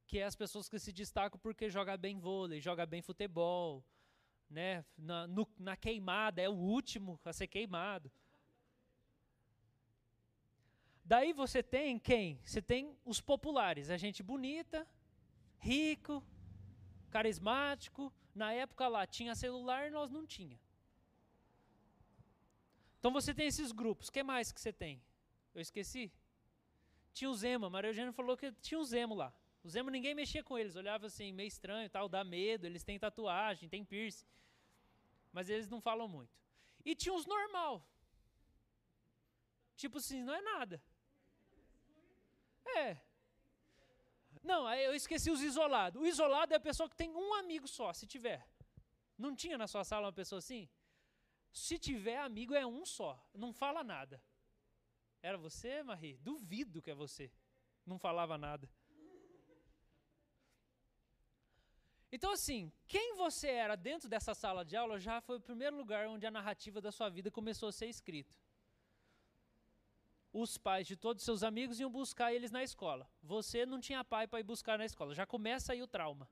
[0.05, 3.83] que é as pessoas que se destacam porque joga bem vôlei, joga bem futebol,
[4.47, 4.85] né?
[4.95, 8.11] Na, no, na queimada é o último a ser queimado.
[11.05, 12.39] Daí você tem quem?
[12.43, 14.87] Você tem os populares, a gente bonita,
[15.59, 16.23] rico,
[17.11, 18.11] carismático.
[18.33, 20.59] Na época lá tinha celular, nós não tinha.
[22.99, 24.09] Então você tem esses grupos.
[24.09, 24.99] Que mais que você tem?
[25.53, 26.11] Eu esqueci.
[27.13, 27.69] Tinha o Zema.
[27.69, 29.31] Maria Eugênia falou que tinha o Zemo lá.
[29.63, 30.75] O Zemo ninguém mexia com eles.
[30.75, 32.65] Olhava assim, meio estranho, tal, dá medo.
[32.65, 34.25] Eles têm tatuagem, têm piercing.
[35.31, 36.35] Mas eles não falam muito.
[36.83, 37.87] E tinha os normal.
[39.77, 40.81] Tipo assim, não é nada.
[42.65, 42.97] É.
[44.43, 46.01] Não, eu esqueci os isolados.
[46.01, 48.47] O isolado é a pessoa que tem um amigo só, se tiver.
[49.17, 50.69] Não tinha na sua sala uma pessoa assim?
[51.51, 53.19] Se tiver amigo, é um só.
[53.33, 54.21] Não fala nada.
[55.21, 56.17] Era você, Marie?
[56.17, 57.31] Duvido que é você.
[57.85, 58.69] Não falava nada.
[62.11, 66.07] Então, assim, quem você era dentro dessa sala de aula já foi o primeiro lugar
[66.07, 68.33] onde a narrativa da sua vida começou a ser escrita
[70.41, 73.09] os pais de todos os seus amigos iam buscar eles na escola.
[73.23, 75.15] Você não tinha pai para ir buscar na escola.
[75.15, 76.29] Já começa aí o trauma.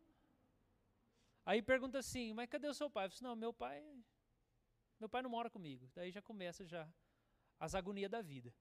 [1.45, 3.05] Aí pergunta assim, mas cadê o seu pai?
[3.05, 3.81] Eu falo, não, meu pai,
[4.99, 5.89] meu pai não mora comigo.
[5.95, 6.85] Daí já começa já
[7.57, 8.53] as agonias da vida,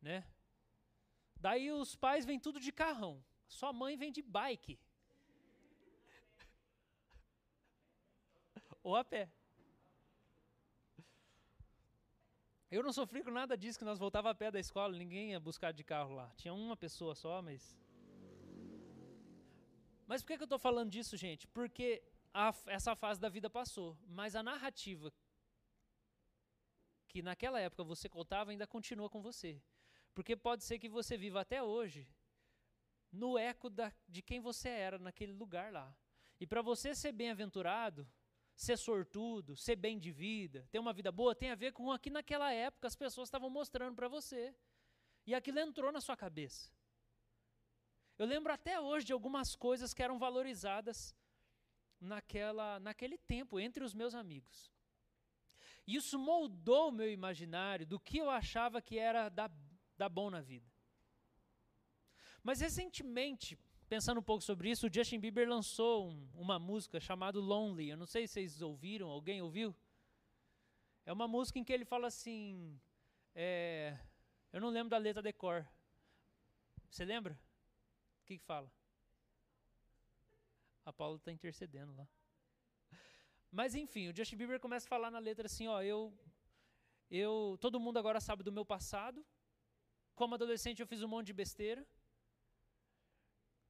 [0.00, 0.26] né?
[1.36, 3.22] Daí os pais vêm tudo de carrão.
[3.46, 4.80] Sua mãe vem de bike.
[8.82, 9.30] Ou a pé.
[12.72, 15.38] Eu não sofri com nada disso, que nós voltava a pé da escola, ninguém ia
[15.38, 16.32] buscar de carro lá.
[16.38, 17.78] Tinha uma pessoa só, mas.
[20.06, 21.46] Mas por que, que eu estou falando disso, gente?
[21.48, 23.94] Porque a, essa fase da vida passou.
[24.06, 25.12] Mas a narrativa
[27.08, 29.62] que naquela época você contava ainda continua com você.
[30.14, 32.08] Porque pode ser que você viva até hoje
[33.12, 35.94] no eco da, de quem você era naquele lugar lá.
[36.40, 38.08] E para você ser bem-aventurado,
[38.54, 42.10] ser sortudo, ser bem de vida, ter uma vida boa, tem a ver com aqui
[42.10, 44.54] naquela época as pessoas estavam mostrando para você.
[45.26, 46.70] E aquilo entrou na sua cabeça.
[48.18, 51.14] Eu lembro até hoje de algumas coisas que eram valorizadas
[52.00, 54.70] naquela, naquele tempo entre os meus amigos.
[55.86, 59.50] Isso moldou o meu imaginário do que eu achava que era dar,
[59.96, 60.70] dar bom na vida.
[62.42, 63.58] Mas recentemente,
[63.92, 67.90] pensando um pouco sobre isso, o Justin Bieber lançou um, uma música chamada Lonely.
[67.90, 69.76] Eu não sei se vocês ouviram, alguém ouviu?
[71.04, 72.80] É uma música em que ele fala assim.
[73.34, 73.94] É,
[74.50, 75.68] eu não lembro da letra de cor.
[76.88, 77.38] Você lembra?
[78.22, 78.72] O que, que fala?
[80.86, 82.08] A Paula está intercedendo lá.
[83.50, 86.18] Mas enfim, o Justin Bieber começa a falar na letra assim, ó, eu,
[87.10, 89.22] eu, todo mundo agora sabe do meu passado.
[90.14, 91.86] Como adolescente eu fiz um monte de besteira.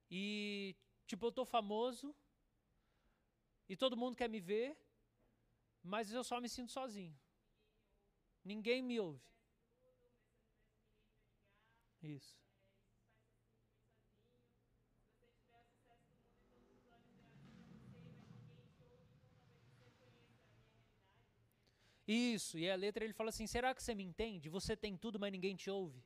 [0.09, 0.75] E
[1.07, 2.15] tipo eu tô famoso.
[3.67, 4.77] E todo mundo quer me ver,
[5.81, 7.17] mas eu só me sinto sozinho.
[8.43, 9.21] Ninguém me ouve.
[12.01, 12.37] Isso.
[22.05, 24.49] Isso, e a letra ele fala assim: será que você me entende?
[24.49, 26.03] Você tem tudo, mas ninguém te ouve.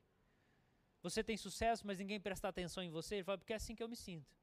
[1.10, 3.16] Você tem sucesso, mas ninguém presta atenção em você.
[3.16, 4.36] Ele fala, porque é assim que eu me sinto.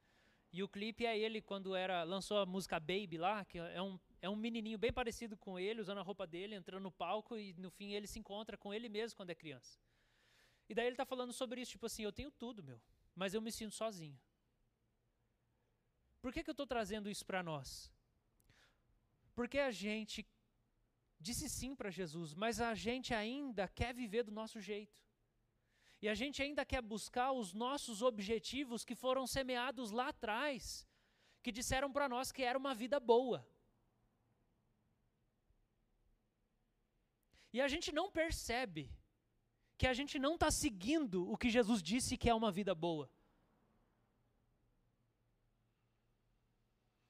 [0.52, 3.98] E o clipe é ele quando era lançou a música Baby lá, que é um,
[4.22, 7.52] é um menininho bem parecido com ele, usando a roupa dele, entrando no palco e
[7.54, 9.80] no fim ele se encontra com ele mesmo quando é criança.
[10.68, 12.80] E daí ele está falando sobre isso, tipo assim, eu tenho tudo, meu,
[13.14, 14.18] mas eu me sinto sozinho.
[16.22, 17.92] Por que, que eu estou trazendo isso para nós?
[19.34, 20.24] Porque a gente
[21.18, 24.96] disse sim para Jesus, mas a gente ainda quer viver do nosso jeito.
[26.04, 30.86] E a gente ainda quer buscar os nossos objetivos que foram semeados lá atrás,
[31.42, 33.38] que disseram para nós que era uma vida boa.
[37.54, 38.84] E a gente não percebe
[39.78, 43.10] que a gente não está seguindo o que Jesus disse que é uma vida boa.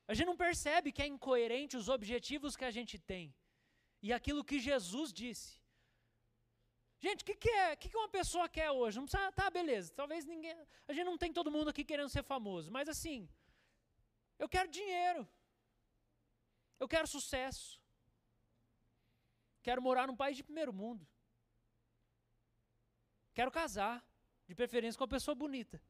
[0.06, 3.34] A gente não percebe que é incoerente os objetivos que a gente tem
[4.00, 5.63] e aquilo que Jesus disse.
[7.04, 7.76] Gente, o que, que, é?
[7.76, 8.96] Que, que uma pessoa quer hoje?
[8.98, 9.30] Não precisa.
[9.32, 9.92] Tá, beleza.
[10.00, 10.56] Talvez ninguém.
[10.88, 13.28] A gente não tem todo mundo aqui querendo ser famoso, mas assim,
[14.38, 15.28] eu quero dinheiro.
[16.82, 17.78] Eu quero sucesso.
[19.62, 21.06] Quero morar num país de primeiro mundo.
[23.34, 24.02] Quero casar,
[24.46, 25.82] de preferência com uma pessoa bonita.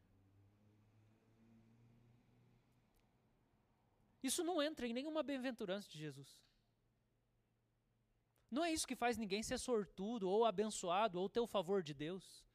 [4.21, 6.44] Isso não entra em nenhuma bem-aventurança de Jesus.
[8.49, 11.93] Não é isso que faz ninguém ser sortudo, ou abençoado, ou ter o favor de
[11.93, 12.45] Deus.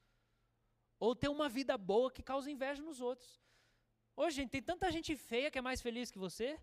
[0.98, 3.40] Ou ter uma vida boa que causa inveja nos outros.
[4.16, 6.60] Hoje, gente, tem tanta gente feia que é mais feliz que você.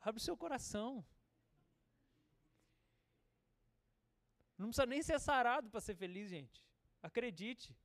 [0.00, 1.04] Abre o seu coração.
[4.56, 6.64] Não precisa nem ser sarado para ser feliz, gente.
[7.02, 7.76] Acredite.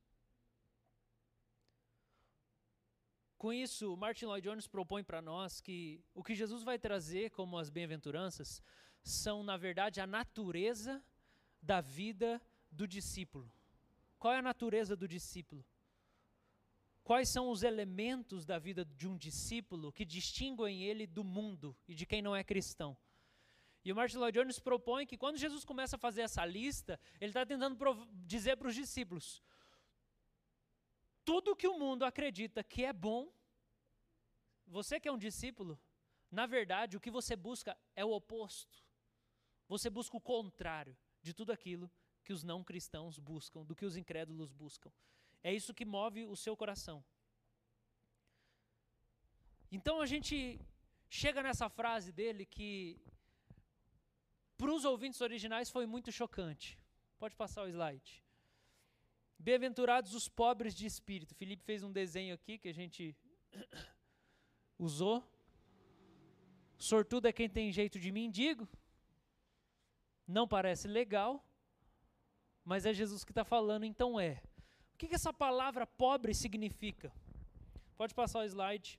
[3.42, 7.58] Com isso, Martin Lloyd Jones propõe para nós que o que Jesus vai trazer como
[7.58, 8.62] as bem-aventuranças
[9.02, 11.02] são, na verdade, a natureza
[11.60, 13.52] da vida do discípulo.
[14.16, 15.66] Qual é a natureza do discípulo?
[17.02, 21.96] Quais são os elementos da vida de um discípulo que distinguem ele do mundo e
[21.96, 22.96] de quem não é cristão?
[23.84, 27.30] E o Martin Lloyd Jones propõe que quando Jesus começa a fazer essa lista, ele
[27.30, 27.76] está tentando
[28.24, 29.42] dizer para os discípulos:
[31.24, 33.32] tudo que o mundo acredita que é bom,
[34.66, 35.78] você que é um discípulo,
[36.30, 38.82] na verdade, o que você busca é o oposto.
[39.68, 41.90] Você busca o contrário de tudo aquilo
[42.24, 44.92] que os não cristãos buscam, do que os incrédulos buscam.
[45.42, 47.04] É isso que move o seu coração.
[49.70, 50.60] Então a gente
[51.08, 53.00] chega nessa frase dele que
[54.56, 56.78] para os ouvintes originais foi muito chocante.
[57.18, 58.22] Pode passar o slide.
[59.44, 61.34] Bem-aventurados os pobres de espírito.
[61.34, 63.16] Felipe fez um desenho aqui que a gente
[64.78, 65.20] usou.
[66.78, 68.68] Sortudo é quem tem jeito de mendigo.
[70.28, 71.44] Não parece legal,
[72.64, 74.40] mas é Jesus que está falando, então é.
[74.94, 77.12] O que, que essa palavra pobre significa?
[77.96, 78.96] Pode passar o slide.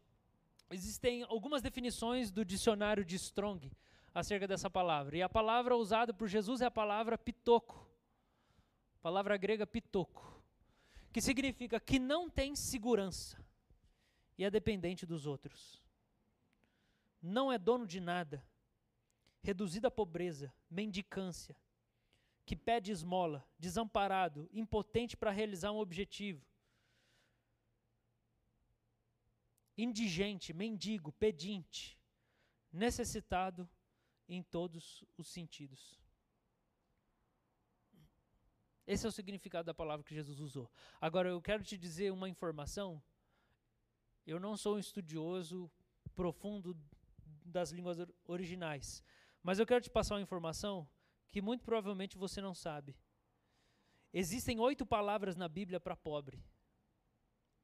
[0.69, 3.71] Existem algumas definições do dicionário de Strong
[4.13, 5.15] acerca dessa palavra.
[5.15, 7.87] E a palavra usada por Jesus é a palavra pitoco.
[9.01, 10.32] Palavra grega pitoco
[11.13, 13.37] que significa que não tem segurança
[14.35, 15.79] e é dependente dos outros.
[17.21, 18.43] Não é dono de nada,
[19.43, 21.55] reduzido à pobreza, mendicância,
[22.45, 26.43] que pede esmola, desamparado, impotente para realizar um objetivo.
[29.77, 31.97] Indigente, mendigo, pedinte,
[32.71, 33.69] necessitado
[34.27, 36.02] em todos os sentidos.
[38.85, 40.69] Esse é o significado da palavra que Jesus usou.
[40.99, 43.01] Agora, eu quero te dizer uma informação.
[44.25, 45.71] Eu não sou um estudioso
[46.15, 46.77] profundo
[47.45, 49.03] das línguas originais,
[49.41, 50.87] mas eu quero te passar uma informação
[51.31, 52.95] que muito provavelmente você não sabe.
[54.13, 56.43] Existem oito palavras na Bíblia para pobre.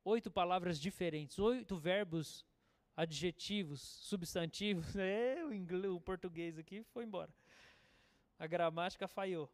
[0.03, 2.45] Oito palavras diferentes, oito verbos,
[2.95, 4.95] adjetivos, substantivos.
[4.97, 7.34] É, o, inglês, o português aqui foi embora.
[8.38, 9.51] A gramática falhou.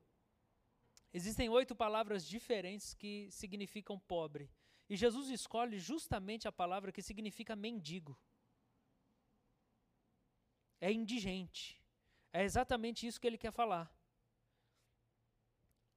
[1.18, 4.52] Existem oito palavras diferentes que significam pobre.
[4.90, 8.20] E Jesus escolhe justamente a palavra que significa mendigo.
[10.82, 11.82] É indigente.
[12.34, 13.90] É exatamente isso que ele quer falar.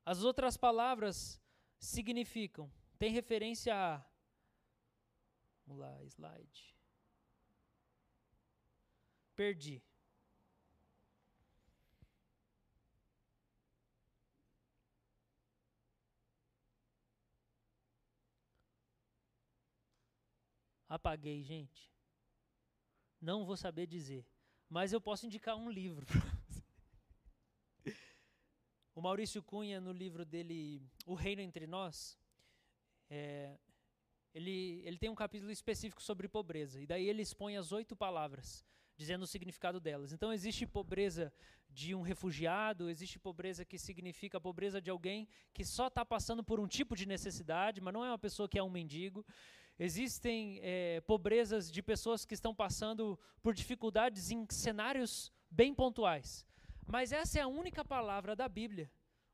[0.07, 1.43] As outras palavras
[1.81, 4.05] significam, tem referência a.
[5.67, 6.77] Vamos lá, slide.
[9.35, 9.83] Perdi.
[20.89, 21.93] Apaguei, gente.
[23.21, 24.27] Não vou saber dizer.
[24.69, 26.07] Mas eu posso indicar um livro.
[28.95, 32.19] o Maurício Cunha, no livro dele, O Reino Entre Nós,
[33.11, 33.59] é,
[34.35, 36.81] ele, ele tem um capítulo específico sobre pobreza.
[36.81, 38.65] E daí ele expõe as oito palavras,
[38.97, 40.13] dizendo o significado delas.
[40.13, 41.33] Então existe pobreza
[41.69, 46.43] de um refugiado, existe pobreza que significa a pobreza de alguém que só está passando
[46.43, 49.25] por um tipo de necessidade, mas não é uma pessoa que é um mendigo.
[49.79, 56.45] Existem é, pobrezas de pessoas que estão passando por dificuldades em cenários bem pontuais.
[56.87, 58.91] Mas essa é a única palavra da Bíblia,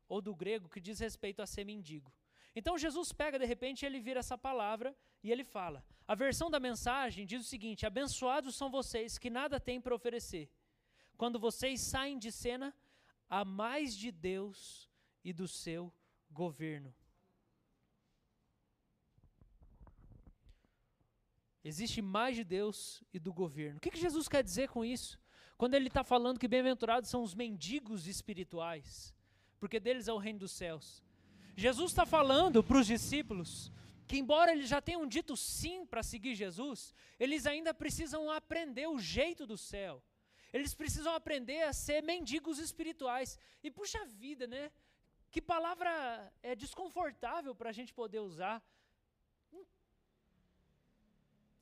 [0.07, 2.13] ou do grego, que diz respeito a ser mendigo.
[2.55, 5.83] Então Jesus pega, de repente, ele vira essa palavra e ele fala.
[6.07, 10.49] A versão da mensagem diz o seguinte: Abençoados são vocês que nada têm para oferecer.
[11.17, 12.73] Quando vocês saem de cena,
[13.27, 14.89] há mais de Deus
[15.23, 15.91] e do seu
[16.29, 16.93] governo.
[21.67, 23.77] Existe mais de Deus e do governo.
[23.77, 25.19] O que, que Jesus quer dizer com isso?
[25.57, 29.15] Quando ele está falando que bem-aventurados são os mendigos espirituais,
[29.59, 31.03] porque deles é o reino dos céus.
[31.57, 33.71] Jesus está falando para os discípulos
[34.07, 38.99] que, embora eles já tenham dito sim para seguir Jesus, eles ainda precisam aprender o
[38.99, 40.03] jeito do céu.
[40.53, 43.39] Eles precisam aprender a ser mendigos espirituais.
[43.63, 44.71] E puxa vida, né?
[45.31, 48.63] Que palavra é desconfortável para a gente poder usar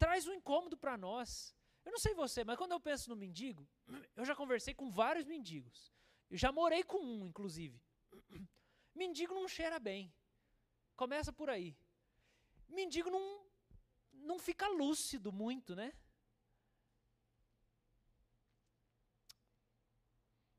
[0.04, 1.56] traz um incômodo para nós.
[1.86, 3.66] Eu não sei você, mas quando eu penso no mendigo,
[4.20, 5.94] eu já conversei com vários mendigos.
[6.30, 7.82] Eu já morei com um, inclusive.
[9.02, 10.14] Mendigo não cheira bem.
[10.96, 11.76] Começa por aí.
[12.68, 13.26] Mendigo não,
[14.32, 15.94] não fica lúcido muito, né?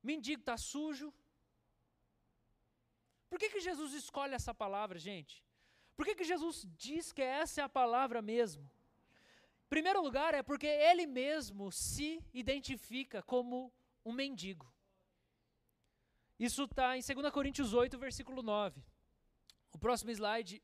[0.01, 1.13] Mendigo está sujo.
[3.29, 5.43] Por que, que Jesus escolhe essa palavra, gente?
[5.95, 8.69] Por que, que Jesus diz que essa é a palavra mesmo?
[9.69, 13.73] Primeiro lugar é porque ele mesmo se identifica como
[14.05, 14.71] um mendigo.
[16.39, 18.83] Isso está em 2 Coríntios 8, versículo 9.
[19.71, 20.61] O próximo slide,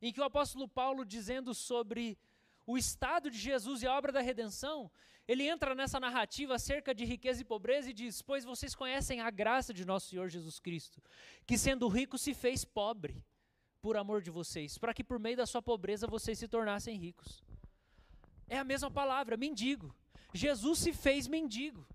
[0.00, 2.18] em que o apóstolo Paulo, dizendo sobre
[2.66, 4.90] o estado de Jesus e a obra da redenção,
[5.26, 9.30] ele entra nessa narrativa acerca de riqueza e pobreza e diz: Pois vocês conhecem a
[9.30, 11.02] graça de nosso Senhor Jesus Cristo,
[11.46, 13.24] que sendo rico se fez pobre
[13.80, 17.42] por amor de vocês, para que por meio da sua pobreza vocês se tornassem ricos.
[18.48, 19.94] É a mesma palavra, mendigo.
[20.32, 21.86] Jesus se fez mendigo.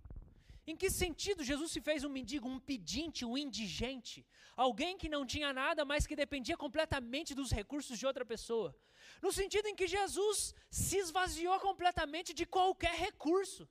[0.66, 4.26] Em que sentido Jesus se fez um mendigo, um pedinte, um indigente?
[4.56, 8.76] Alguém que não tinha nada, mas que dependia completamente dos recursos de outra pessoa.
[9.22, 13.68] No sentido em que Jesus se esvaziou completamente de qualquer recurso.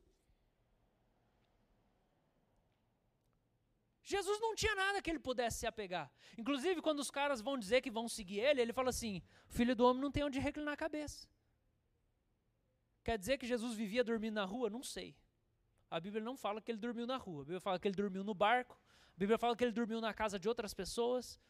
[4.02, 6.10] Jesus não tinha nada que ele pudesse se apegar.
[6.36, 9.84] Inclusive, quando os caras vão dizer que vão seguir ele, ele fala assim: Filho do
[9.84, 11.28] homem não tem onde reclinar a cabeça.
[13.08, 14.68] Quer dizer que Jesus vivia dormindo na rua?
[14.68, 15.16] Não sei.
[15.90, 17.40] A Bíblia não fala que ele dormiu na rua.
[17.40, 18.78] A Bíblia fala que ele dormiu no barco.
[19.16, 21.40] A Bíblia fala que ele dormiu na casa de outras pessoas.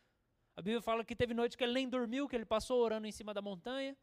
[0.55, 3.11] A Bíblia fala que teve noite que ele nem dormiu, que ele passou orando em
[3.11, 3.97] cima da montanha.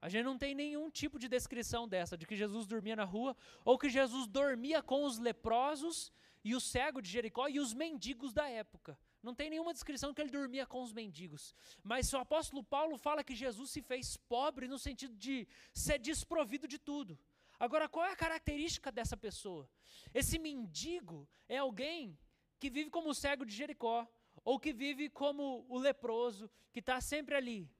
[0.00, 3.36] A gente não tem nenhum tipo de descrição dessa, de que Jesus dormia na rua,
[3.64, 8.32] ou que Jesus dormia com os leprosos e o cego de Jericó e os mendigos
[8.32, 8.98] da época.
[9.22, 11.54] Não tem nenhuma descrição que ele dormia com os mendigos.
[11.82, 16.66] Mas o apóstolo Paulo fala que Jesus se fez pobre no sentido de ser desprovido
[16.66, 17.18] de tudo.
[17.58, 19.68] Agora, qual é a característica dessa pessoa?
[20.12, 22.18] Esse mendigo é alguém
[22.58, 24.08] que vive como o cego de Jericó,
[24.44, 27.70] ou que vive como o leproso, que está sempre ali.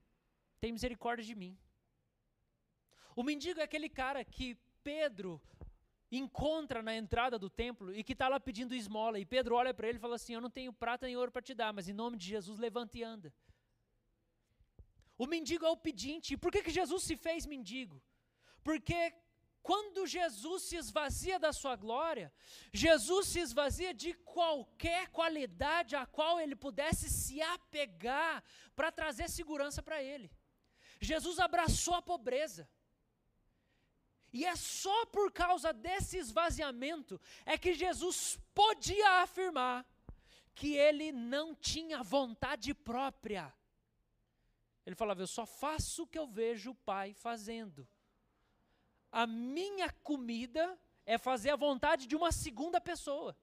[0.60, 1.58] Tem misericórdia de mim.
[3.16, 5.40] O mendigo é aquele cara que Pedro
[6.18, 9.18] encontra na entrada do templo e que está lá pedindo esmola.
[9.18, 11.42] E Pedro olha para ele e fala assim: Eu não tenho prata nem ouro para
[11.42, 13.32] te dar, mas em nome de Jesus, levanta e anda.
[15.16, 16.34] O mendigo é o pedinte.
[16.34, 18.02] E por que, que Jesus se fez mendigo?
[18.62, 19.14] Porque
[19.62, 22.32] Quando Jesus se esvazia da sua glória,
[22.72, 28.42] Jesus se esvazia de qualquer qualidade a qual ele pudesse se apegar
[28.74, 30.28] para trazer segurança para ele.
[31.00, 32.68] Jesus abraçou a pobreza.
[34.32, 39.86] E é só por causa desse esvaziamento é que Jesus podia afirmar
[40.54, 43.52] que ele não tinha vontade própria.
[44.86, 47.86] Ele falava: Eu só faço o que eu vejo o Pai fazendo
[49.12, 53.36] a minha comida é fazer a vontade de uma segunda pessoa.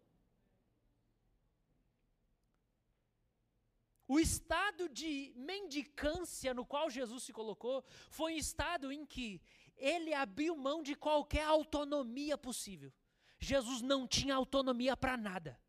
[4.07, 9.39] O estado de mendicância no qual Jesus se colocou foi um estado em que
[9.79, 12.93] ele abriu mão de qualquer autonomia possível.
[13.39, 15.59] Jesus não tinha autonomia para nada.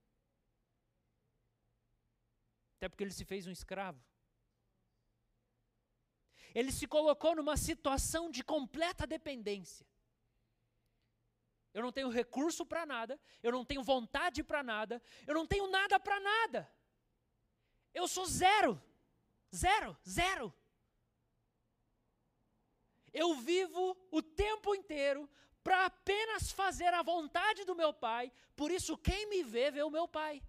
[2.77, 4.03] Até porque ele se fez um escravo.
[6.55, 9.87] Ele se colocou numa situação de completa dependência.
[11.73, 15.71] Eu não tenho recurso para nada, eu não tenho vontade para nada, eu não tenho
[15.71, 16.73] nada para nada.
[17.95, 18.83] Eu sou zero.
[19.55, 20.53] Zero, zero.
[23.13, 25.29] Eu vivo o tempo inteiro
[25.63, 29.91] para apenas fazer a vontade do meu pai, por isso quem me vê, vê o
[29.91, 30.43] meu pai.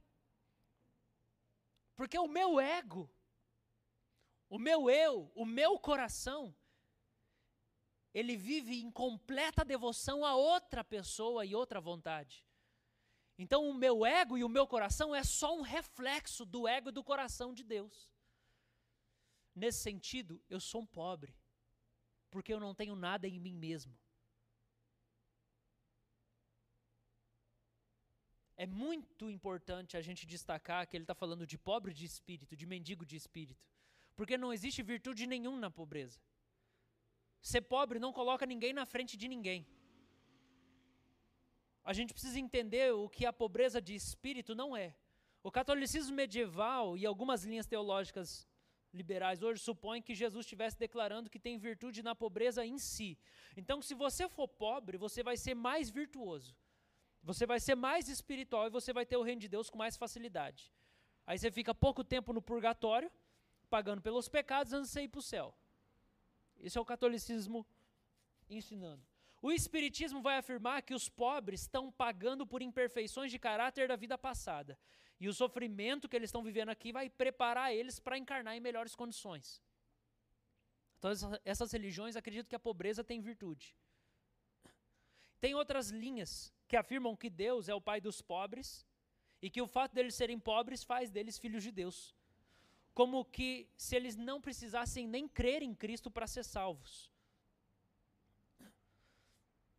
[1.96, 3.10] Porque o meu ego,
[4.50, 6.56] o meu eu, o meu coração,
[8.14, 12.46] ele vive em completa devoção a outra pessoa e outra vontade.
[13.38, 16.92] Então, o meu ego e o meu coração é só um reflexo do ego e
[16.92, 18.12] do coração de Deus.
[19.56, 21.36] Nesse sentido, eu sou um pobre,
[22.32, 23.94] porque eu não tenho nada em mim mesmo.
[28.64, 32.66] É muito importante a gente destacar que ele está falando de pobre de espírito, de
[32.74, 33.64] mendigo de espírito,
[34.16, 36.20] porque não existe virtude nenhuma na pobreza.
[37.42, 39.66] Ser pobre não coloca ninguém na frente de ninguém.
[41.84, 44.96] A gente precisa entender o que a pobreza de espírito não é.
[45.42, 48.48] O catolicismo medieval e algumas linhas teológicas
[48.94, 53.18] liberais hoje supõem que Jesus estivesse declarando que tem virtude na pobreza em si.
[53.56, 56.56] Então, se você for pobre, você vai ser mais virtuoso.
[57.24, 59.96] Você vai ser mais espiritual e você vai ter o reino de Deus com mais
[59.96, 60.72] facilidade.
[61.26, 63.12] Aí você fica pouco tempo no purgatório,
[63.70, 65.56] pagando pelos pecados antes de você ir para o céu.
[66.60, 67.66] Esse é o catolicismo
[68.50, 69.04] ensinando.
[69.42, 74.18] O espiritismo vai afirmar que os pobres estão pagando por imperfeições de caráter da vida
[74.18, 74.78] passada.
[75.22, 78.96] E o sofrimento que eles estão vivendo aqui vai preparar eles para encarnar em melhores
[79.02, 79.62] condições.
[80.98, 81.12] Então,
[81.46, 83.76] essas religiões acreditam que a pobreza tem virtude.
[85.40, 88.86] Tem outras linhas que afirmam que Deus é o pai dos pobres
[89.42, 92.16] e que o fato deles serem pobres faz deles filhos de Deus
[92.94, 97.11] como que se eles não precisassem nem crer em Cristo para ser salvos.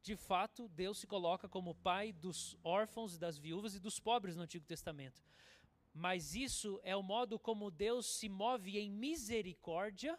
[0.02, 4.42] De fato, Deus se coloca como pai dos órfãos, das viúvas e dos pobres no
[4.42, 5.22] Antigo Testamento.
[5.94, 10.18] Mas isso é o modo como Deus se move em misericórdia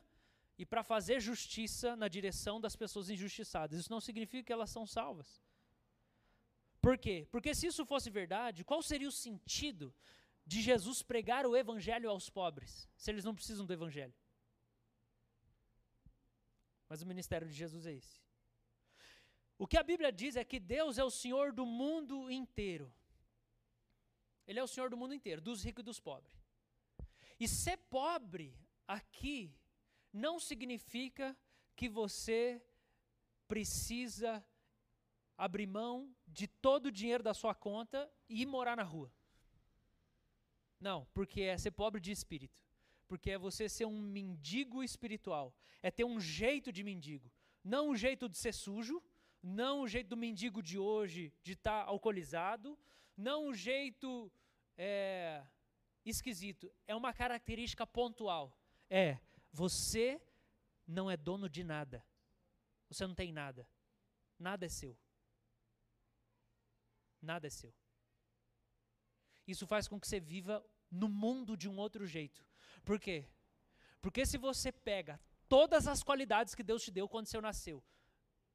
[0.57, 3.77] e para fazer justiça na direção das pessoas injustiçadas.
[3.77, 5.41] Isso não significa que elas são salvas.
[6.79, 7.27] Por quê?
[7.29, 9.93] Porque se isso fosse verdade, qual seria o sentido
[10.45, 14.13] de Jesus pregar o evangelho aos pobres, se eles não precisam do evangelho.
[16.87, 18.22] Mas o ministério de Jesus é esse.
[19.57, 22.93] O que a Bíblia diz é que Deus é o Senhor do mundo inteiro.
[24.47, 26.43] Ele é o Senhor do mundo inteiro, dos ricos e dos pobres.
[27.39, 29.55] E ser pobre aqui
[30.11, 31.37] não significa
[31.75, 32.61] que você
[33.47, 34.45] precisa
[35.37, 39.11] abrir mão de todo o dinheiro da sua conta e ir morar na rua.
[40.79, 42.61] Não, porque é ser pobre de espírito.
[43.07, 45.55] Porque é você ser um mendigo espiritual.
[45.81, 47.31] É ter um jeito de mendigo.
[47.63, 49.01] Não um jeito de ser sujo,
[49.43, 52.79] não o jeito do mendigo de hoje de estar tá alcoolizado,
[53.15, 54.31] não o jeito
[54.77, 55.45] é,
[56.05, 56.73] esquisito.
[56.87, 58.57] É uma característica pontual.
[58.89, 59.19] É,
[59.51, 60.21] você
[60.87, 62.03] não é dono de nada.
[62.87, 63.67] Você não tem nada.
[64.39, 64.97] Nada é seu.
[67.21, 67.73] Nada é seu.
[69.45, 72.45] Isso faz com que você viva no mundo de um outro jeito.
[72.85, 73.27] Por quê?
[74.01, 75.19] Porque se você pega
[75.49, 77.83] todas as qualidades que Deus te deu quando você nasceu,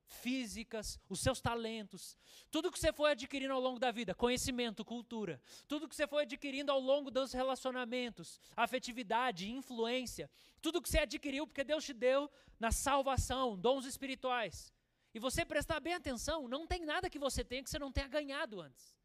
[0.09, 2.17] físicas, os seus talentos,
[2.51, 6.23] tudo que você foi adquirindo ao longo da vida, conhecimento, cultura, tudo que você foi
[6.23, 10.31] adquirindo ao longo dos relacionamentos, afetividade, influência,
[10.61, 14.73] tudo que você adquiriu porque Deus te deu na salvação, dons espirituais.
[15.15, 18.09] E você prestar bem atenção, não tem nada que você tenha que você não tenha
[18.09, 18.97] ganhado antes.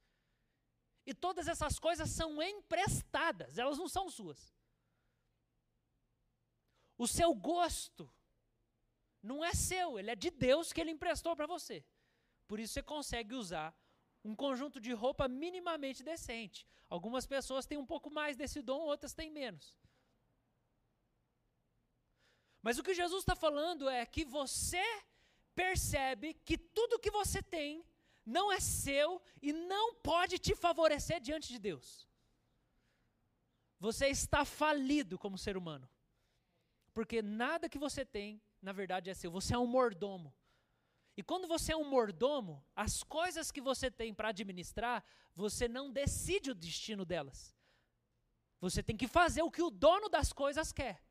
[1.06, 4.54] E todas essas coisas são emprestadas, elas não são suas.
[6.98, 8.10] O seu gosto
[9.24, 11.84] não é seu, ele é de Deus que ele emprestou para você.
[12.48, 13.74] Por isso você consegue usar
[14.24, 16.68] um conjunto de roupa minimamente decente.
[16.90, 19.76] Algumas pessoas têm um pouco mais desse dom, outras têm menos.
[22.62, 24.84] Mas o que Jesus está falando é que você
[25.56, 27.86] percebe que tudo que você tem
[28.26, 32.08] não é seu e não pode te favorecer diante de Deus.
[33.80, 35.90] Você está falido como ser humano.
[36.94, 39.30] Porque nada que você tem, na verdade, é seu.
[39.30, 40.34] Você é um mordomo.
[41.16, 45.04] E quando você é um mordomo, as coisas que você tem para administrar,
[45.36, 47.56] você não decide o destino delas.
[48.60, 51.04] Você tem que fazer o que o dono das coisas quer.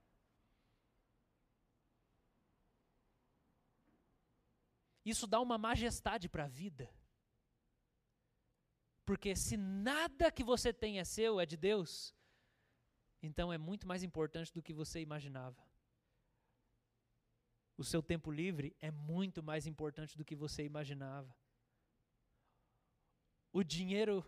[5.05, 6.89] Isso dá uma majestade para a vida.
[9.05, 12.15] Porque se nada que você tem é seu, é de Deus,
[13.21, 15.72] então é muito mais importante do que você imaginava.
[17.83, 21.35] O seu tempo livre é muito mais importante do que você imaginava.
[23.53, 24.25] O dinheiro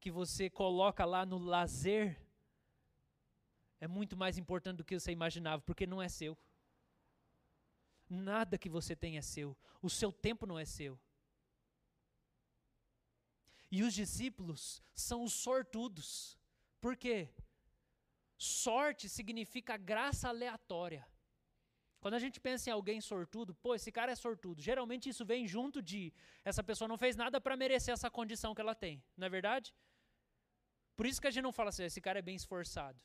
[0.00, 2.18] que você coloca lá no lazer
[3.78, 6.34] é muito mais importante do que você imaginava, porque não é seu.
[8.08, 9.54] Nada que você tem é seu.
[9.82, 10.98] O seu tempo não é seu.
[13.70, 16.38] E os discípulos são os sortudos.
[16.80, 17.28] Por quê?
[18.38, 21.06] Sorte significa graça aleatória.
[22.00, 24.60] Quando a gente pensa em alguém sortudo, pô, esse cara é sortudo.
[24.60, 26.12] Geralmente isso vem junto de
[26.44, 29.74] essa pessoa não fez nada para merecer essa condição que ela tem, não é verdade?
[30.96, 33.00] Por isso que a gente não fala assim, esse cara é bem esforçado.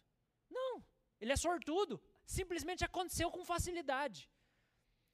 [0.50, 0.84] Não,
[1.20, 2.02] ele é sortudo.
[2.26, 4.30] Simplesmente aconteceu com facilidade.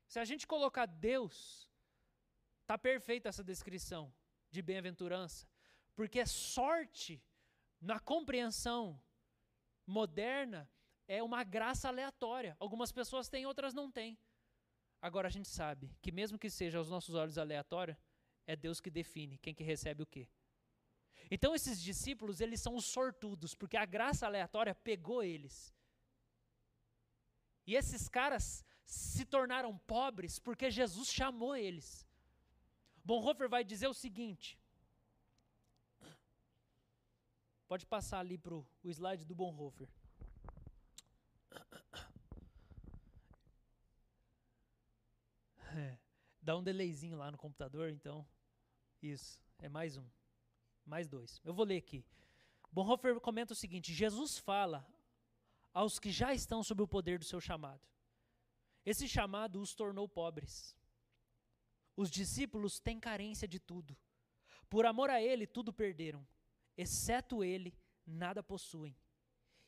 [0.08, 1.70] Se a gente colocar Deus,
[2.66, 4.14] tá perfeita essa descrição
[4.50, 5.48] de bem-aventurança,
[5.96, 7.22] porque sorte
[7.80, 9.02] na compreensão
[9.86, 10.70] moderna
[11.10, 12.56] é uma graça aleatória.
[12.60, 14.16] Algumas pessoas têm, outras não têm.
[15.02, 17.98] Agora a gente sabe que mesmo que seja aos nossos olhos aleatório,
[18.46, 20.30] é Deus que define quem que recebe o quê.
[21.32, 25.74] Então esses discípulos, eles são os sortudos, porque a graça aleatória pegou eles.
[27.66, 32.08] E esses caras se tornaram pobres porque Jesus chamou eles.
[33.04, 34.60] Bonhoeffer vai dizer o seguinte.
[37.68, 39.90] Pode passar ali para o slide do Bonhoeffer.
[45.76, 45.98] É,
[46.42, 48.28] dá um delayzinho lá no computador, então.
[49.02, 50.06] Isso, é mais um.
[50.86, 51.40] Mais dois.
[51.44, 52.06] Eu vou ler aqui.
[52.72, 54.86] Bonhoeffer comenta o seguinte: Jesus fala
[55.74, 57.82] aos que já estão sob o poder do seu chamado.
[58.86, 60.76] Esse chamado os tornou pobres.
[61.96, 63.98] Os discípulos têm carência de tudo.
[64.70, 66.26] Por amor a ele, tudo perderam.
[66.78, 68.96] Exceto ele, nada possuem.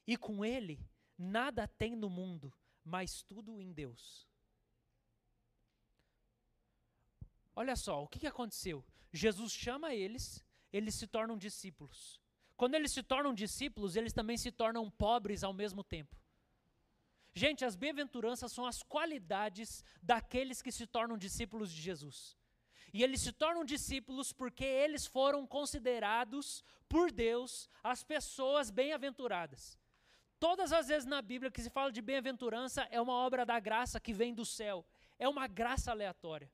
[0.07, 0.79] E com ele,
[1.17, 4.30] nada tem no mundo, mas tudo em Deus.
[7.61, 8.83] Olha só, o que, aconteceu?
[9.13, 10.43] Jesus chama eles,
[10.73, 12.19] eles se tornam discípulos.
[12.57, 16.15] Quando eles se tornam discípulos, eles também se tornam pobres ao mesmo tempo.
[17.35, 22.35] Gente, as bem-aventuranças são as qualidades daqueles que se tornam discípulos de Jesus.
[22.91, 29.77] E eles se tornam discípulos porque eles foram considerados por Deus as pessoas bem-aventuradas.
[30.39, 33.99] Todas as vezes na Bíblia que se fala de bem-aventurança é uma obra da graça
[33.99, 34.83] que vem do céu,
[35.19, 36.51] é uma graça aleatória.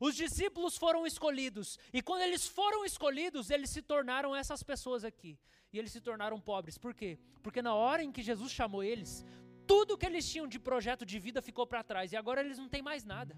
[0.00, 5.38] Os discípulos foram escolhidos, e quando eles foram escolhidos, eles se tornaram essas pessoas aqui.
[5.72, 6.78] E eles se tornaram pobres.
[6.78, 7.18] Por quê?
[7.42, 9.24] Porque na hora em que Jesus chamou eles,
[9.66, 12.68] tudo que eles tinham de projeto de vida ficou para trás e agora eles não
[12.68, 13.36] têm mais nada.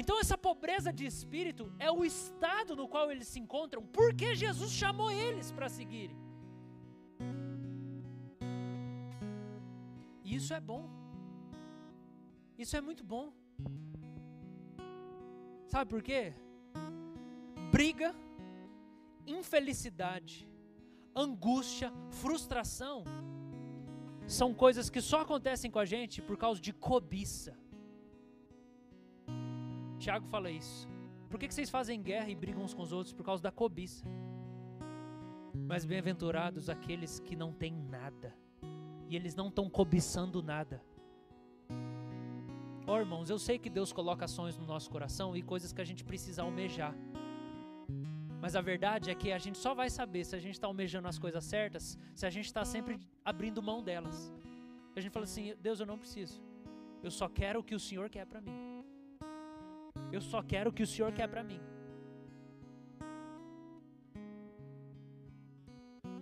[0.00, 4.70] Então, essa pobreza de espírito é o estado no qual eles se encontram, porque Jesus
[4.70, 6.16] chamou eles para seguirem.
[10.22, 10.88] E isso é bom.
[12.56, 13.32] Isso é muito bom.
[15.68, 16.32] Sabe por quê?
[17.70, 18.14] Briga,
[19.26, 20.48] infelicidade,
[21.14, 23.04] angústia, frustração
[24.26, 27.54] são coisas que só acontecem com a gente por causa de cobiça.
[29.98, 30.88] Tiago fala isso.
[31.28, 33.12] Por que, que vocês fazem guerra e brigam uns com os outros?
[33.12, 34.04] Por causa da cobiça.
[35.54, 38.34] Mas bem-aventurados aqueles que não têm nada.
[39.06, 40.82] E eles não estão cobiçando nada.
[42.90, 45.84] Oh, irmãos, eu sei que Deus coloca sonhos no nosso coração e coisas que a
[45.84, 46.94] gente precisa almejar.
[48.40, 51.06] Mas a verdade é que a gente só vai saber se a gente está almejando
[51.06, 54.32] as coisas certas se a gente está sempre abrindo mão delas.
[54.96, 56.40] A gente fala assim: Deus, eu não preciso.
[57.02, 58.56] Eu só quero o que o Senhor quer para mim.
[60.10, 61.60] Eu só quero o que o Senhor quer para mim.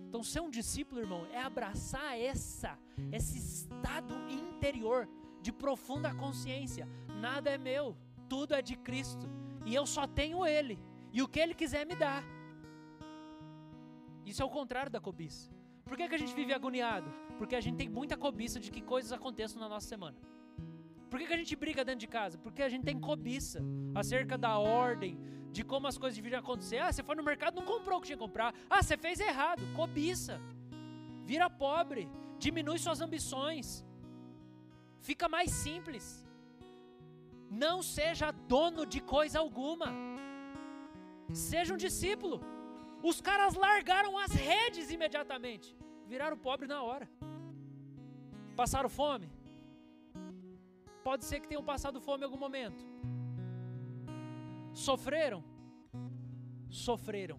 [0.09, 2.77] Então, ser um discípulo, irmão, é abraçar essa,
[3.19, 5.07] esse estado interior
[5.41, 6.87] de profunda consciência.
[7.19, 7.95] Nada é meu.
[8.29, 9.25] tudo é de Cristo
[9.65, 10.77] e eu só tenho Ele
[11.13, 12.23] e o que Ele quiser me dar.
[14.25, 15.49] Isso é o contrário da cobiça.
[15.85, 17.09] Por que, que a gente vive agoniado?
[17.37, 20.17] Porque a gente tem muita cobiça de que coisas aconteçam na nossa semana.
[21.09, 22.37] Por que, que a gente briga dentro de casa?
[22.37, 23.63] Porque a gente tem cobiça
[23.95, 25.17] acerca da ordem,
[25.51, 26.79] de como as coisas deveriam acontecer.
[26.79, 28.53] Ah, você foi no mercado não comprou o que tinha que comprar.
[28.69, 29.61] Ah, você fez errado.
[29.73, 30.41] Cobiça.
[31.23, 32.09] Vira pobre.
[32.37, 33.85] Diminui suas ambições.
[34.99, 36.25] Fica mais simples.
[37.49, 39.87] Não seja dono de coisa alguma.
[41.33, 42.41] Seja um discípulo.
[43.03, 45.75] Os caras largaram as redes imediatamente.
[46.05, 47.09] Viraram pobre na hora.
[48.55, 49.29] Passaram fome?
[51.03, 52.85] Pode ser que tenham passado fome em algum momento.
[54.73, 55.43] Sofreram?
[56.69, 57.37] Sofreram.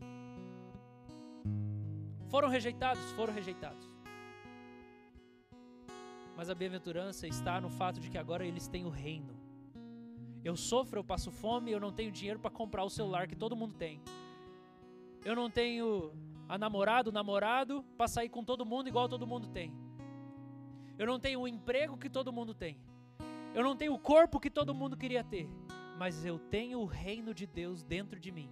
[2.28, 3.10] Foram rejeitados?
[3.12, 3.97] Foram rejeitados.
[6.38, 9.36] Mas a bem-aventurança está no fato de que agora eles têm o reino.
[10.44, 13.56] Eu sofro, eu passo fome, eu não tenho dinheiro para comprar o celular que todo
[13.56, 14.00] mundo tem.
[15.24, 16.12] Eu não tenho
[16.48, 19.74] a namorado, namorado para sair com todo mundo igual todo mundo tem.
[20.96, 22.78] Eu não tenho o emprego que todo mundo tem.
[23.52, 25.50] Eu não tenho o corpo que todo mundo queria ter.
[25.98, 28.48] Mas eu tenho o reino de Deus dentro de mim.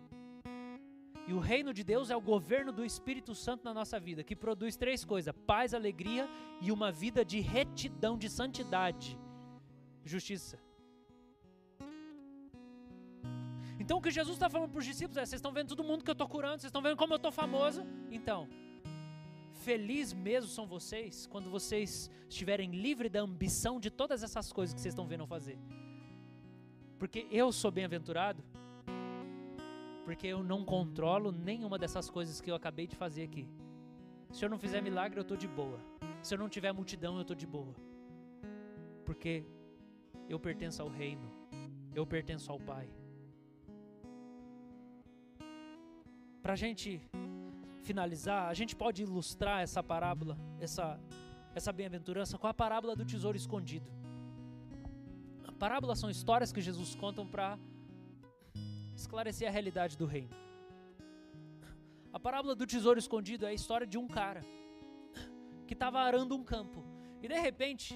[1.26, 4.36] E o reino de Deus é o governo do Espírito Santo na nossa vida, que
[4.36, 6.28] produz três coisas: paz, alegria
[6.60, 9.18] e uma vida de retidão, de santidade,
[10.04, 10.58] justiça.
[13.78, 16.04] Então o que Jesus está falando para os discípulos é: vocês estão vendo todo mundo
[16.04, 17.84] que eu estou curando, vocês estão vendo como eu estou famoso.
[18.10, 18.48] Então,
[19.64, 24.80] feliz mesmo são vocês quando vocês estiverem livres da ambição de todas essas coisas que
[24.80, 25.58] vocês estão vendo eu fazer.
[26.98, 28.42] Porque eu sou bem-aventurado,
[30.06, 33.44] porque eu não controlo nenhuma dessas coisas que eu acabei de fazer aqui.
[34.30, 35.80] Se eu não fizer milagre, eu estou de boa.
[36.22, 37.74] Se eu não tiver multidão, eu estou de boa.
[39.04, 39.44] Porque
[40.28, 41.28] eu pertenço ao reino,
[41.92, 42.88] eu pertenço ao Pai.
[46.40, 47.02] Para a gente
[47.82, 51.00] finalizar, a gente pode ilustrar essa parábola, essa,
[51.52, 53.90] essa bem-aventurança, com a parábola do tesouro escondido.
[55.58, 57.58] Parábolas são histórias que Jesus conta para
[58.96, 60.34] esclarecer a realidade do reino.
[62.12, 64.42] A parábola do tesouro escondido é a história de um cara
[65.66, 66.82] que estava arando um campo
[67.22, 67.94] e de repente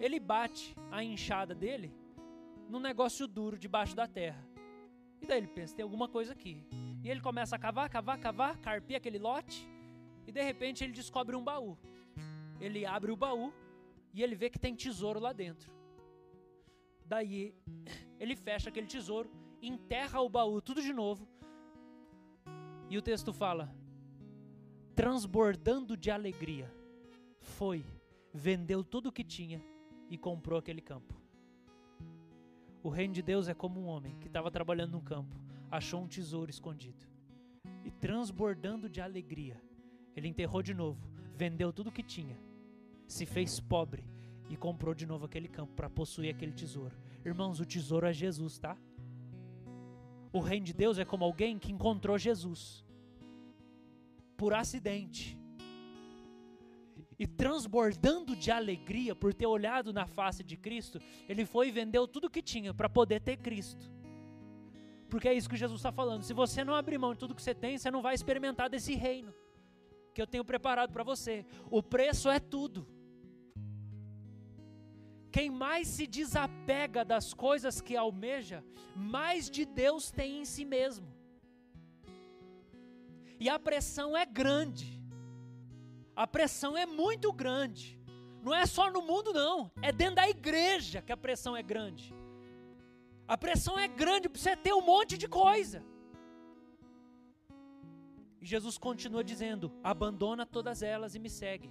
[0.00, 1.92] ele bate a enxada dele
[2.68, 4.46] num negócio duro debaixo da terra.
[5.20, 6.64] E daí ele pensa: tem alguma coisa aqui.
[7.02, 9.68] E ele começa a cavar, cavar, cavar, carpir aquele lote.
[10.26, 11.76] E de repente ele descobre um baú.
[12.60, 13.52] Ele abre o baú
[14.12, 15.72] e ele vê que tem tesouro lá dentro.
[17.04, 17.54] Daí
[18.18, 19.30] ele fecha aquele tesouro,
[19.60, 21.28] enterra o baú tudo de novo.
[22.88, 23.74] E o texto fala:
[24.94, 26.72] transbordando de alegria,
[27.40, 27.84] foi,
[28.32, 29.62] vendeu tudo o que tinha
[30.08, 31.14] e comprou aquele campo.
[32.82, 35.36] O reino de Deus é como um homem que estava trabalhando no campo
[35.70, 37.06] achou um tesouro escondido.
[37.84, 39.60] E transbordando de alegria,
[40.16, 41.00] ele enterrou de novo,
[41.34, 42.38] vendeu tudo que tinha,
[43.06, 44.04] se fez pobre
[44.48, 46.96] e comprou de novo aquele campo para possuir aquele tesouro.
[47.24, 48.76] Irmãos, o tesouro é Jesus, tá?
[50.32, 52.84] O reino de Deus é como alguém que encontrou Jesus
[54.36, 55.38] por acidente
[57.18, 62.06] e transbordando de alegria por ter olhado na face de Cristo, ele foi e vendeu
[62.06, 63.90] tudo que tinha para poder ter Cristo.
[65.10, 66.22] Porque é isso que Jesus está falando.
[66.22, 68.94] Se você não abrir mão de tudo que você tem, você não vai experimentar desse
[68.94, 69.34] reino
[70.14, 71.44] que eu tenho preparado para você.
[71.70, 72.86] O preço é tudo.
[75.30, 78.64] Quem mais se desapega das coisas que almeja,
[78.94, 81.06] mais de Deus tem em si mesmo.
[83.38, 85.00] E a pressão é grande.
[86.16, 88.00] A pressão é muito grande.
[88.42, 89.70] Não é só no mundo, não.
[89.82, 92.14] É dentro da igreja que a pressão é grande.
[93.26, 95.84] A pressão é grande para você ter um monte de coisa.
[98.40, 101.70] E Jesus continua dizendo: abandona todas elas e me segue.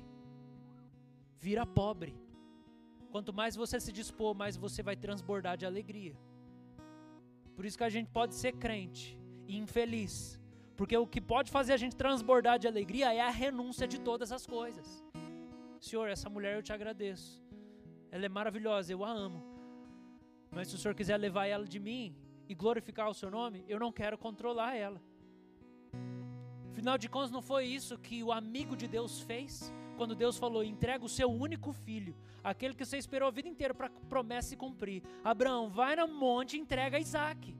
[1.39, 2.15] Vira pobre.
[3.11, 6.15] Quanto mais você se dispor, mais você vai transbordar de alegria.
[7.55, 10.39] Por isso que a gente pode ser crente e infeliz.
[10.75, 14.31] Porque o que pode fazer a gente transbordar de alegria é a renúncia de todas
[14.31, 15.03] as coisas.
[15.79, 17.43] Senhor, essa mulher eu te agradeço.
[18.11, 19.57] Ela é maravilhosa, eu a amo
[20.51, 22.15] mas se o Senhor quiser levar ela de mim
[22.47, 25.01] e glorificar o seu nome, eu não quero controlar ela.
[26.77, 29.73] Afinal de contas, não foi isso que o amigo de Deus fez?
[29.97, 33.73] Quando Deus falou: entrega o seu único filho, aquele que você esperou a vida inteira
[33.73, 35.01] para promessa se cumprir.
[35.23, 37.57] Abraão, vai no monte e entrega Isaac.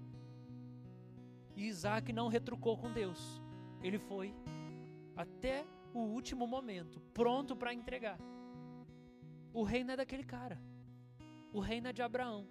[1.56, 3.42] E Isaac não retrucou com Deus.
[3.82, 4.36] Ele foi
[5.16, 5.66] até
[5.96, 8.20] o último momento, pronto para entregar.
[9.52, 10.62] O reino é daquele cara.
[11.52, 12.48] O reino é de Abraão.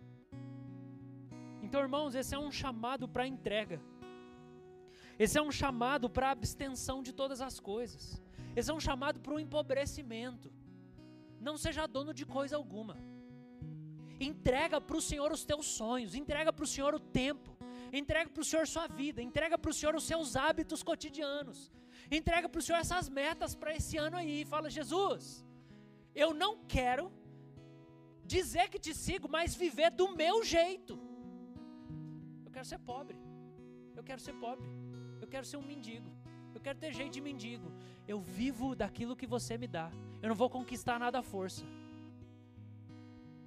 [1.62, 3.80] Então, irmãos, esse é um chamado para entrega.
[5.18, 8.22] Esse é um chamado para abstenção de todas as coisas.
[8.54, 10.52] Esse é um chamado para o empobrecimento.
[11.40, 12.96] Não seja dono de coisa alguma.
[14.20, 17.50] Entrega para o Senhor os teus sonhos, entrega para o Senhor o tempo,
[17.92, 21.70] entrega para o Senhor sua vida, entrega para o Senhor os seus hábitos cotidianos,
[22.10, 24.44] entrega para o Senhor essas metas para esse ano aí.
[24.46, 25.44] Fala, Jesus,
[26.14, 27.12] eu não quero
[28.24, 30.98] dizer que te sigo, mas viver do meu jeito.
[32.44, 33.18] Eu quero ser pobre,
[33.94, 34.66] eu quero ser pobre,
[35.27, 36.09] eu quero ser um mendigo,
[36.55, 37.68] eu quero ter jeito de mendigo.
[38.07, 39.91] Eu vivo daquilo que você me dá,
[40.22, 41.64] eu não vou conquistar nada à força.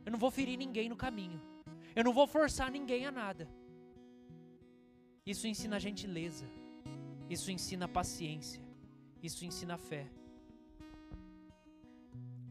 [0.05, 1.41] Eu não vou ferir ninguém no caminho.
[1.95, 3.47] Eu não vou forçar ninguém a nada.
[5.25, 6.45] Isso ensina gentileza.
[7.29, 8.61] Isso ensina paciência.
[9.21, 10.09] Isso ensina fé.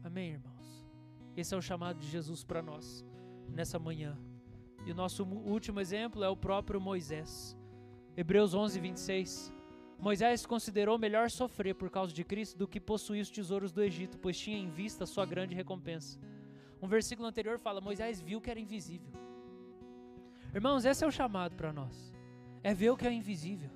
[0.03, 0.87] Amém, irmãos?
[1.35, 3.05] Esse é o chamado de Jesus para nós
[3.49, 4.17] nessa manhã.
[4.85, 7.58] E o nosso último exemplo é o próprio Moisés.
[8.15, 9.53] Hebreus 11, 26.
[9.97, 14.17] Moisés considerou melhor sofrer por causa de Cristo do que possuir os tesouros do Egito,
[14.17, 16.19] pois tinha em vista a sua grande recompensa.
[16.81, 19.11] Um versículo anterior fala: Moisés viu que era invisível.
[20.53, 22.13] Irmãos, esse é o chamado para nós.
[22.63, 23.69] É ver o que é invisível.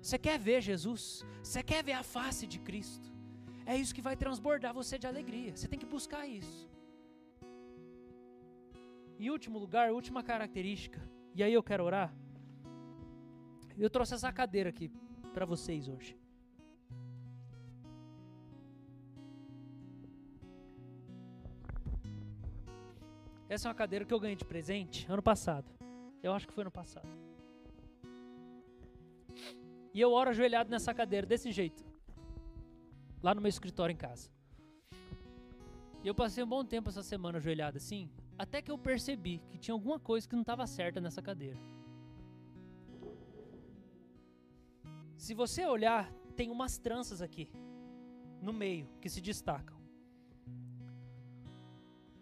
[0.00, 1.24] Você quer ver Jesus?
[1.42, 3.12] Você quer ver a face de Cristo?
[3.64, 5.54] É isso que vai transbordar você de alegria.
[5.54, 6.68] Você tem que buscar isso.
[9.18, 11.00] Em último lugar, última característica,
[11.34, 12.12] e aí eu quero orar.
[13.78, 14.90] Eu trouxe essa cadeira aqui
[15.32, 16.16] para vocês hoje.
[23.48, 25.70] Essa é uma cadeira que eu ganhei de presente ano passado.
[26.22, 27.08] Eu acho que foi ano passado.
[29.92, 31.84] E eu oro ajoelhado nessa cadeira desse jeito.
[33.22, 34.30] Lá no meu escritório em casa.
[36.02, 39.58] E eu passei um bom tempo essa semana ajoelhado assim, até que eu percebi que
[39.58, 41.58] tinha alguma coisa que não estava certa nessa cadeira.
[45.24, 47.48] Se você olhar, tem umas tranças aqui
[48.40, 49.76] no meio que se destacam.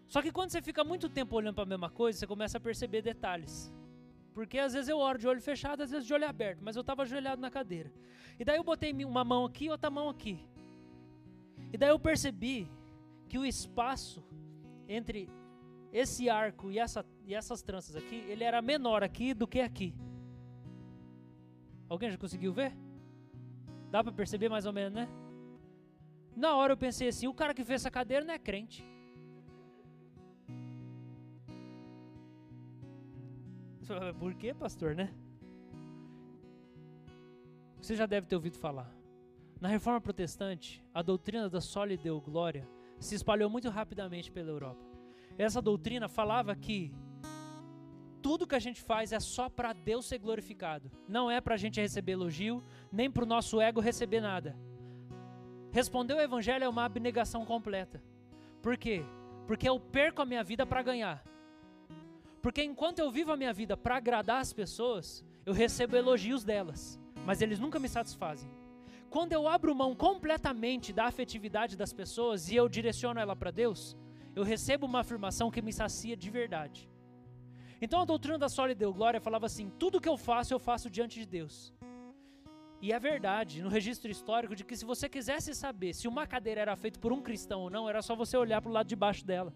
[0.05, 2.61] Só que quando você fica muito tempo olhando para a mesma coisa, você começa a
[2.61, 3.73] perceber detalhes.
[4.35, 6.81] Porque às vezes eu oro de olho fechado, às vezes de olho aberto, mas eu
[6.81, 7.91] estava ajoelhado na cadeira.
[8.39, 10.47] E daí eu botei uma mão aqui e outra mão aqui.
[11.73, 12.71] E daí eu percebi
[13.27, 14.23] que o espaço
[14.87, 15.27] entre
[15.91, 19.91] esse arco e, essa, e essas tranças aqui, ele era menor aqui do que aqui.
[21.89, 22.77] Alguém já conseguiu ver?
[23.91, 25.07] Dá para perceber mais ou menos, né?
[26.35, 28.83] Na hora eu pensei assim, o cara que fez essa cadeira não é crente.
[34.17, 35.13] Por que, pastor, né?
[37.81, 38.89] Você já deve ter ouvido falar.
[39.59, 42.65] Na reforma protestante, a doutrina da sólia deu glória
[42.97, 44.85] se espalhou muito rapidamente pela Europa.
[45.37, 46.93] Essa doutrina falava que
[48.21, 50.91] tudo que a gente faz é só para Deus ser glorificado.
[51.07, 54.55] Não é para a gente receber elogio, nem para o nosso ego receber nada.
[55.71, 58.03] Responder o evangelho é uma abnegação completa.
[58.61, 59.03] Por quê?
[59.47, 61.23] Porque eu perco a minha vida para ganhar.
[62.41, 66.99] Porque enquanto eu vivo a minha vida para agradar as pessoas, eu recebo elogios delas,
[67.25, 68.49] mas eles nunca me satisfazem.
[69.09, 73.95] Quando eu abro mão completamente da afetividade das pessoas e eu direciono ela para Deus,
[74.35, 76.89] eu recebo uma afirmação que me sacia de verdade.
[77.81, 80.89] Então a doutrina da sólida deu glória falava assim: tudo que eu faço, eu faço
[80.89, 81.73] diante de Deus.
[82.81, 86.61] E é verdade, no registro histórico, de que se você quisesse saber se uma cadeira
[86.61, 88.95] era feita por um cristão ou não, era só você olhar para o lado de
[88.95, 89.53] baixo dela.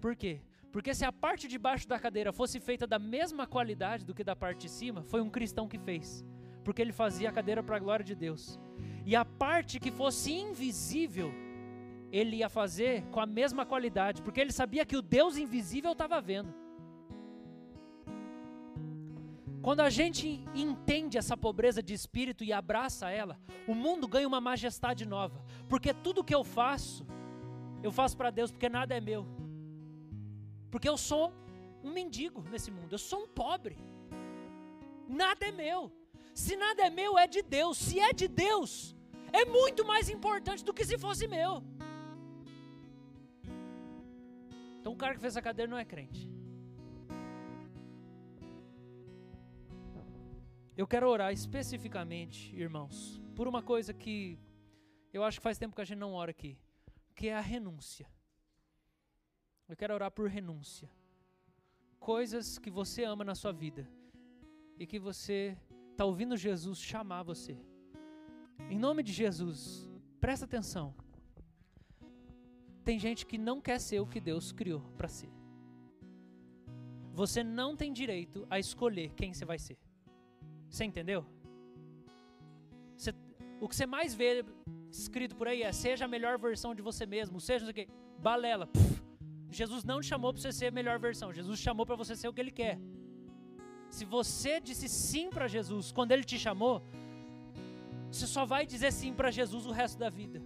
[0.00, 0.40] Por quê?
[0.72, 4.24] Porque se a parte de baixo da cadeira fosse feita da mesma qualidade do que
[4.24, 6.24] da parte de cima, foi um cristão que fez.
[6.64, 8.58] Porque ele fazia a cadeira para a glória de Deus.
[9.04, 11.32] E a parte que fosse invisível,
[12.10, 16.20] ele ia fazer com a mesma qualidade, porque ele sabia que o Deus invisível estava
[16.20, 16.65] vendo.
[19.66, 23.36] Quando a gente entende essa pobreza de espírito e abraça ela,
[23.66, 25.44] o mundo ganha uma majestade nova.
[25.68, 27.04] Porque tudo que eu faço,
[27.82, 29.26] eu faço para Deus, porque nada é meu.
[30.70, 31.32] Porque eu sou
[31.82, 33.76] um mendigo nesse mundo, eu sou um pobre.
[35.08, 35.90] Nada é meu.
[36.32, 37.76] Se nada é meu, é de Deus.
[37.76, 38.94] Se é de Deus,
[39.32, 41.64] é muito mais importante do que se fosse meu.
[44.78, 46.35] Então o cara que fez a cadeira não é crente.
[50.76, 54.38] Eu quero orar especificamente, irmãos, por uma coisa que
[55.10, 56.58] eu acho que faz tempo que a gente não ora aqui,
[57.14, 58.06] que é a renúncia.
[59.66, 60.90] Eu quero orar por renúncia.
[61.98, 63.88] Coisas que você ama na sua vida
[64.78, 65.56] e que você
[65.92, 67.56] está ouvindo Jesus chamar você.
[68.68, 70.94] Em nome de Jesus, presta atenção.
[72.84, 75.32] Tem gente que não quer ser o que Deus criou para ser.
[77.14, 79.78] você não tem direito a escolher quem você vai ser.
[80.76, 81.24] Você entendeu?
[82.94, 83.10] Você,
[83.62, 84.44] o que você mais vê
[84.90, 87.88] escrito por aí é: seja a melhor versão de você mesmo, seja o quê.
[88.18, 88.66] Balela.
[88.66, 89.02] Puf.
[89.50, 92.28] Jesus não te chamou para você ser a melhor versão, Jesus chamou para você ser
[92.28, 92.78] o que Ele quer.
[93.88, 96.82] Se você disse sim para Jesus quando Ele te chamou,
[98.10, 100.42] você só vai dizer sim para Jesus o resto da vida.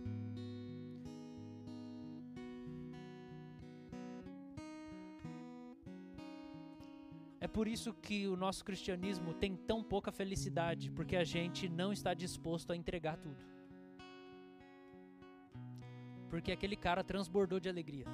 [7.52, 12.14] Por isso que o nosso cristianismo tem tão pouca felicidade, porque a gente não está
[12.14, 13.42] disposto a entregar tudo.
[16.28, 18.06] Porque aquele cara transbordou de alegria.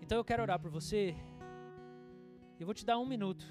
[0.00, 1.14] Então eu quero orar por você.
[2.58, 3.46] Eu vou te dar um minuto.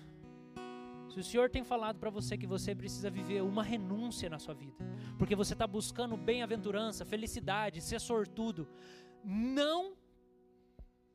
[1.10, 4.54] Se o Senhor tem falado para você que você precisa viver uma renúncia na sua
[4.54, 4.78] vida,
[5.18, 8.68] porque você está buscando bem-aventurança, felicidade, ser sortudo,
[9.24, 9.94] não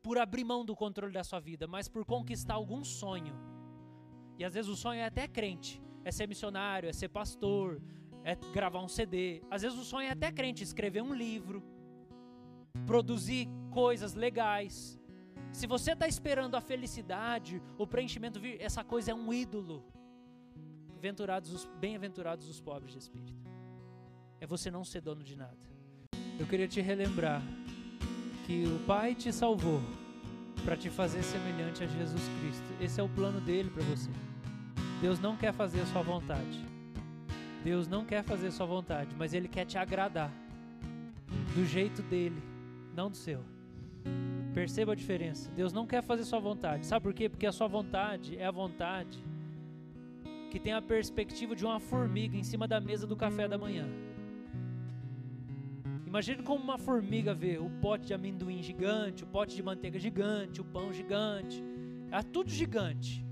[0.07, 3.35] por abrir mão do controle da sua vida, mas por conquistar algum sonho.
[4.37, 7.81] E às vezes o sonho é até crente, é ser missionário, é ser pastor,
[8.23, 9.41] é gravar um CD.
[9.51, 11.61] Às vezes o sonho é até crente, escrever um livro,
[12.85, 14.97] produzir coisas legais.
[15.51, 19.83] Se você está esperando a felicidade, o preenchimento vir, essa coisa é um ídolo.
[21.81, 23.43] Bem-aventurados os pobres de espírito.
[24.39, 25.67] É você não ser dono de nada.
[26.39, 27.43] Eu queria te relembrar
[28.47, 29.81] que o Pai te salvou
[30.63, 32.63] para te fazer semelhante a Jesus Cristo.
[32.79, 34.09] Esse é o plano dele para você.
[35.01, 36.65] Deus não quer fazer a sua vontade.
[37.61, 40.31] Deus não quer fazer a sua vontade, mas ele quer te agradar
[41.53, 42.41] do jeito dele,
[42.95, 43.43] não do seu.
[44.53, 45.51] Perceba a diferença.
[45.51, 46.85] Deus não quer fazer sua vontade.
[46.85, 47.27] Sabe por quê?
[47.27, 49.21] Porque a sua vontade é a vontade
[50.49, 53.85] que tem a perspectiva de uma formiga em cima da mesa do café da manhã.
[56.07, 60.61] Imagine como uma formiga vê o pote de amendoim gigante, o pote de manteiga gigante,
[60.61, 61.61] o pão gigante.
[62.09, 63.25] É tudo gigante.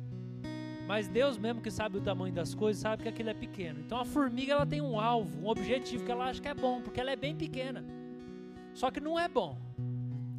[0.85, 3.79] Mas Deus mesmo que sabe o tamanho das coisas, sabe que aquilo é pequeno.
[3.79, 6.81] Então a formiga ela tem um alvo, um objetivo que ela acha que é bom,
[6.81, 7.83] porque ela é bem pequena.
[8.73, 9.57] Só que não é bom.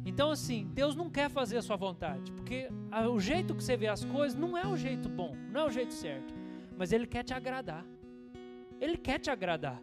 [0.05, 2.69] Então assim, Deus não quer fazer a sua vontade, porque
[3.11, 5.71] o jeito que você vê as coisas não é o jeito bom, não é o
[5.71, 6.35] jeito certo.
[6.77, 7.83] Mas ele quer te agradar.
[8.79, 9.81] Ele quer te agradar.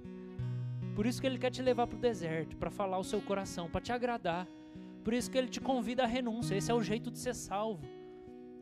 [0.95, 3.69] Por isso que ele quer te levar para o deserto, para falar o seu coração,
[3.69, 4.47] para te agradar.
[5.03, 6.55] Por isso que ele te convida à renúncia.
[6.55, 7.85] Esse é o jeito de ser salvo.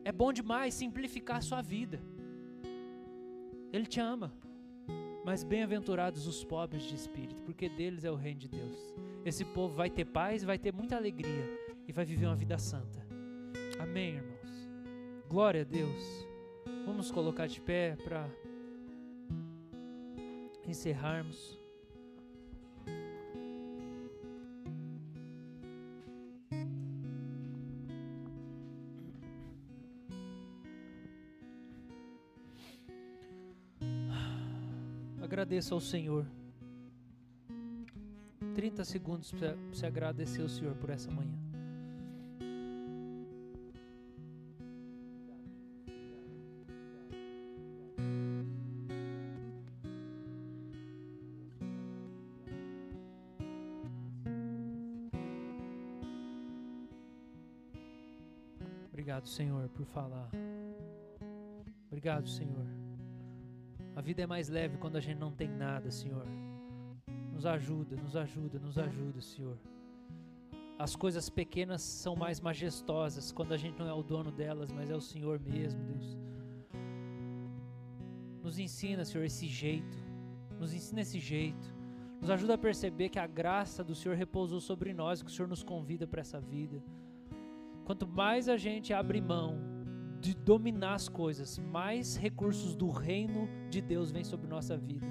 [0.03, 2.01] É bom demais simplificar a sua vida.
[3.71, 4.33] Ele te ama.
[5.23, 8.93] Mas bem-aventurados os pobres de espírito, porque deles é o reino de Deus.
[9.23, 11.49] Esse povo vai ter paz, vai ter muita alegria
[11.87, 13.07] e vai viver uma vida santa.
[13.79, 14.69] Amém, irmãos.
[15.29, 16.27] Glória a Deus.
[16.85, 18.29] Vamos colocar de pé para
[20.67, 21.62] encerrarmos.
[35.33, 36.27] Agradeça ao Senhor.
[38.53, 41.33] 30 segundos para você agradecer ao Senhor por essa manhã.
[58.89, 60.29] Obrigado, Senhor, por falar.
[61.89, 62.72] Obrigado, Senhor.
[64.03, 66.27] Vida é mais leve quando a gente não tem nada, Senhor.
[67.31, 69.57] Nos ajuda, nos ajuda, nos ajuda, Senhor.
[70.77, 74.89] As coisas pequenas são mais majestosas quando a gente não é o dono delas, mas
[74.89, 76.17] é o Senhor mesmo, Deus.
[78.43, 79.97] Nos ensina, Senhor, esse jeito.
[80.59, 81.73] Nos ensina esse jeito.
[82.19, 85.47] Nos ajuda a perceber que a graça do Senhor repousou sobre nós, que o Senhor
[85.47, 86.83] nos convida para essa vida.
[87.85, 89.72] Quanto mais a gente abre mão
[90.23, 95.05] de dominar as coisas, mais recursos do reino de Deus vêm sobre nossa vida.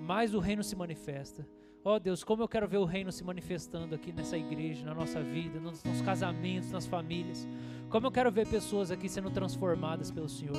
[0.00, 1.44] Mais o reino se manifesta.
[1.84, 4.94] Ó oh Deus, como eu quero ver o reino se manifestando aqui nessa igreja, na
[4.94, 7.48] nossa vida, nos, nos casamentos, nas famílias.
[7.90, 10.56] Como eu quero ver pessoas aqui sendo transformadas pelo Senhor.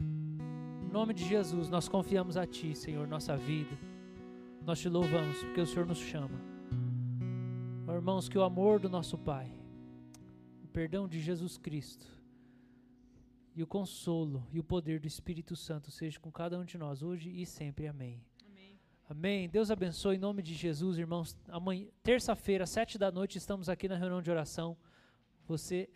[0.00, 3.78] Em nome de Jesus, nós confiamos a Ti, Senhor, nossa vida.
[4.66, 6.40] Nós te louvamos porque o Senhor nos chama.
[7.88, 9.61] irmãos, que o amor do nosso Pai
[10.72, 12.06] perdão de Jesus Cristo
[13.54, 17.02] e o consolo e o poder do Espírito Santo seja com cada um de nós
[17.02, 17.86] hoje e sempre.
[17.86, 18.24] Amém.
[18.50, 18.80] Amém.
[19.08, 19.48] Amém.
[19.50, 21.36] Deus abençoe em nome de Jesus, irmãos.
[21.48, 24.74] Amanhã, terça-feira, sete da noite, estamos aqui na reunião de oração.
[25.46, 25.90] Você